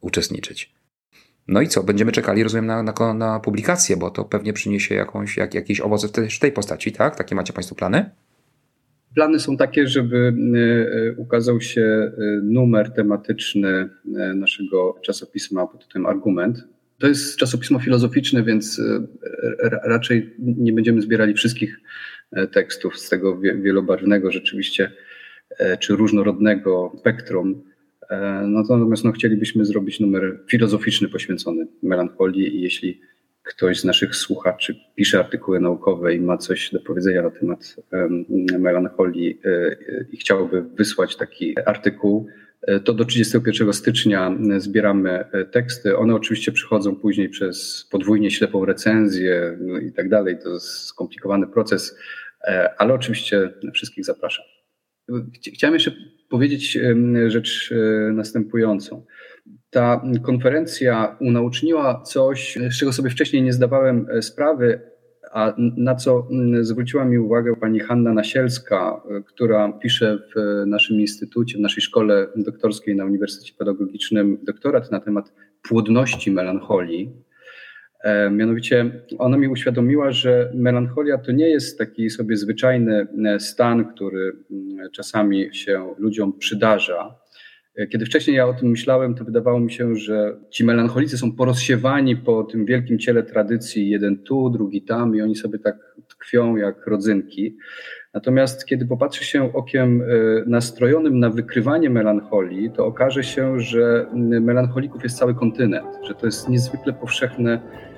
uczestniczyć. 0.00 0.74
No 1.48 1.60
i 1.60 1.68
co? 1.68 1.82
Będziemy 1.82 2.12
czekali, 2.12 2.42
rozumiem, 2.42 2.66
na, 2.66 2.82
na, 2.82 3.14
na 3.14 3.40
publikację, 3.40 3.96
bo 3.96 4.10
to 4.10 4.24
pewnie 4.24 4.52
przyniesie 4.52 4.94
jakąś, 4.94 5.36
jak, 5.36 5.54
jakieś 5.54 5.80
owoce 5.80 6.08
w 6.08 6.12
tej, 6.12 6.30
w 6.30 6.38
tej 6.38 6.52
postaci, 6.52 6.92
tak? 6.92 7.16
Takie 7.16 7.34
macie 7.34 7.52
Państwo 7.52 7.74
plany? 7.74 8.10
Plany 9.14 9.40
są 9.40 9.56
takie, 9.56 9.86
żeby 9.86 10.16
e, 10.16 10.58
e, 10.58 11.12
ukazał 11.16 11.60
się 11.60 11.82
e, 11.82 12.12
numer 12.42 12.90
tematyczny 12.90 13.88
naszego 14.34 14.98
czasopisma 15.02 15.66
pod 15.66 15.86
tytułem 15.86 16.06
Argument. 16.06 16.64
To 16.98 17.06
jest 17.06 17.36
czasopismo 17.36 17.78
filozoficzne, 17.78 18.42
więc 18.42 18.82
raczej 19.84 20.34
nie 20.38 20.72
będziemy 20.72 21.02
zbierali 21.02 21.34
wszystkich 21.34 21.80
tekstów 22.52 22.98
z 22.98 23.08
tego 23.08 23.40
wielobarwnego 23.40 24.30
rzeczywiście 24.30 24.92
czy 25.80 25.96
różnorodnego 25.96 26.92
spektrum. 26.98 27.64
Natomiast 28.46 29.04
no, 29.04 29.12
chcielibyśmy 29.12 29.64
zrobić 29.64 30.00
numer 30.00 30.40
filozoficzny 30.50 31.08
poświęcony 31.08 31.66
melancholii 31.82 32.56
i 32.56 32.60
jeśli 32.60 33.00
ktoś 33.50 33.80
z 33.80 33.84
naszych 33.84 34.16
słuchaczy 34.16 34.76
pisze 34.94 35.18
artykuły 35.18 35.60
naukowe 35.60 36.14
i 36.14 36.20
ma 36.20 36.36
coś 36.36 36.70
do 36.70 36.80
powiedzenia 36.80 37.22
na 37.22 37.30
temat 37.30 37.76
melancholii 38.58 39.40
i 40.12 40.16
chciałby 40.16 40.62
wysłać 40.62 41.16
taki 41.16 41.54
artykuł, 41.66 42.28
E, 42.62 42.80
to 42.80 42.92
do 42.92 43.04
31 43.04 43.72
stycznia 43.72 44.36
zbieramy 44.58 45.10
e, 45.10 45.44
teksty. 45.44 45.96
One 45.96 46.14
oczywiście 46.14 46.52
przychodzą 46.52 46.96
później 46.96 47.28
przez 47.28 47.88
podwójnie 47.90 48.30
ślepą 48.30 48.64
recenzję 48.64 49.58
no 49.60 49.78
i 49.78 49.92
tak 49.92 50.08
dalej. 50.08 50.38
To 50.42 50.48
jest 50.48 50.66
skomplikowany 50.66 51.46
proces, 51.46 51.98
e, 52.44 52.74
ale 52.78 52.94
oczywiście 52.94 53.50
wszystkich 53.74 54.04
zapraszam. 54.04 54.44
Chciałem 55.54 55.74
jeszcze 55.74 55.92
powiedzieć 56.28 56.78
rzecz 57.26 57.74
następującą. 58.12 59.04
Ta 59.70 60.02
konferencja 60.22 61.16
unauczniła 61.20 62.02
coś, 62.02 62.58
z 62.70 62.78
czego 62.78 62.92
sobie 62.92 63.10
wcześniej 63.10 63.42
nie 63.42 63.52
zdawałem 63.52 64.06
sprawy, 64.20 64.80
a 65.32 65.54
na 65.58 65.94
co 65.94 66.28
zwróciła 66.60 67.04
mi 67.04 67.18
uwagę 67.18 67.56
pani 67.56 67.80
Hanna 67.80 68.14
Nasielska, 68.14 69.02
która 69.26 69.72
pisze 69.72 70.18
w 70.36 70.66
naszym 70.66 71.00
instytucie, 71.00 71.58
w 71.58 71.60
naszej 71.60 71.82
szkole 71.82 72.26
doktorskiej 72.36 72.96
na 72.96 73.04
Uniwersytecie 73.04 73.52
Pedagogicznym 73.58 74.38
doktorat 74.42 74.90
na 74.90 75.00
temat 75.00 75.32
płodności 75.62 76.30
melancholii. 76.30 77.12
E, 78.04 78.30
mianowicie 78.30 78.90
ona 79.18 79.36
mi 79.36 79.48
uświadomiła, 79.48 80.12
że 80.12 80.52
melancholia 80.54 81.18
to 81.18 81.32
nie 81.32 81.48
jest 81.48 81.78
taki 81.78 82.10
sobie 82.10 82.36
zwyczajny 82.36 83.06
e, 83.26 83.40
stan, 83.40 83.84
który 83.84 84.32
mm, 84.50 84.90
czasami 84.90 85.54
się 85.54 85.94
ludziom 85.98 86.38
przydarza, 86.38 87.20
kiedy 87.90 88.06
wcześniej 88.06 88.36
ja 88.36 88.46
o 88.46 88.54
tym 88.54 88.68
myślałem, 88.68 89.14
to 89.14 89.24
wydawało 89.24 89.60
mi 89.60 89.72
się, 89.72 89.96
że 89.96 90.36
ci 90.50 90.64
melancholicy 90.64 91.18
są 91.18 91.32
porozsiewani 91.32 92.16
po 92.16 92.44
tym 92.44 92.64
wielkim 92.66 92.98
ciele 92.98 93.22
tradycji, 93.22 93.90
jeden 93.90 94.18
tu, 94.18 94.50
drugi 94.50 94.82
tam, 94.82 95.16
i 95.16 95.22
oni 95.22 95.36
sobie 95.36 95.58
tak 95.58 95.96
tkwią 96.08 96.56
jak 96.56 96.86
rodzynki. 96.86 97.56
Natomiast 98.14 98.64
kiedy 98.64 98.86
popatrzy 98.86 99.24
się 99.24 99.52
okiem 99.52 100.02
e, 100.02 100.06
nastrojonym 100.46 101.18
na 101.18 101.30
wykrywanie 101.30 101.90
melancholii, 101.90 102.70
to 102.70 102.86
okaże 102.86 103.24
się, 103.24 103.60
że 103.60 104.06
melancholików 104.40 105.02
jest 105.02 105.18
cały 105.18 105.34
kontynent, 105.34 105.88
że 106.08 106.14
to 106.14 106.26
jest 106.26 106.48
niezwykle 106.48 106.92
powszechne 106.92 107.52
e, 107.52 107.89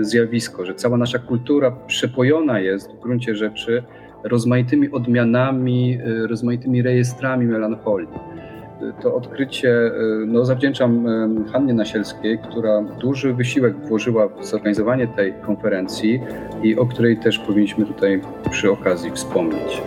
zjawisko, 0.00 0.66
że 0.66 0.74
cała 0.74 0.96
nasza 0.96 1.18
kultura 1.18 1.70
przepojona 1.70 2.60
jest 2.60 2.92
w 2.92 3.00
gruncie 3.00 3.34
rzeczy 3.34 3.82
rozmaitymi 4.24 4.90
odmianami, 4.90 5.98
e, 6.04 6.26
rozmaitymi 6.26 6.82
rejestrami 6.82 7.46
melancholii 7.46 8.08
to 9.02 9.14
odkrycie 9.14 9.70
e, 9.70 9.92
no, 10.26 10.44
zawdzięczam 10.44 11.06
e, 11.06 11.28
Hannie 11.52 11.74
Nasielskiej, 11.74 12.38
która 12.38 12.82
duży 12.82 13.34
wysiłek 13.34 13.76
włożyła 13.76 14.28
w 14.28 14.44
zorganizowanie 14.44 15.08
tej 15.08 15.34
konferencji 15.46 16.20
i 16.62 16.76
o 16.76 16.86
której 16.86 17.16
też 17.16 17.38
powinniśmy 17.38 17.86
tutaj 17.86 18.20
przy 18.50 18.70
okazji 18.70 19.10
wspomnieć. 19.10 19.82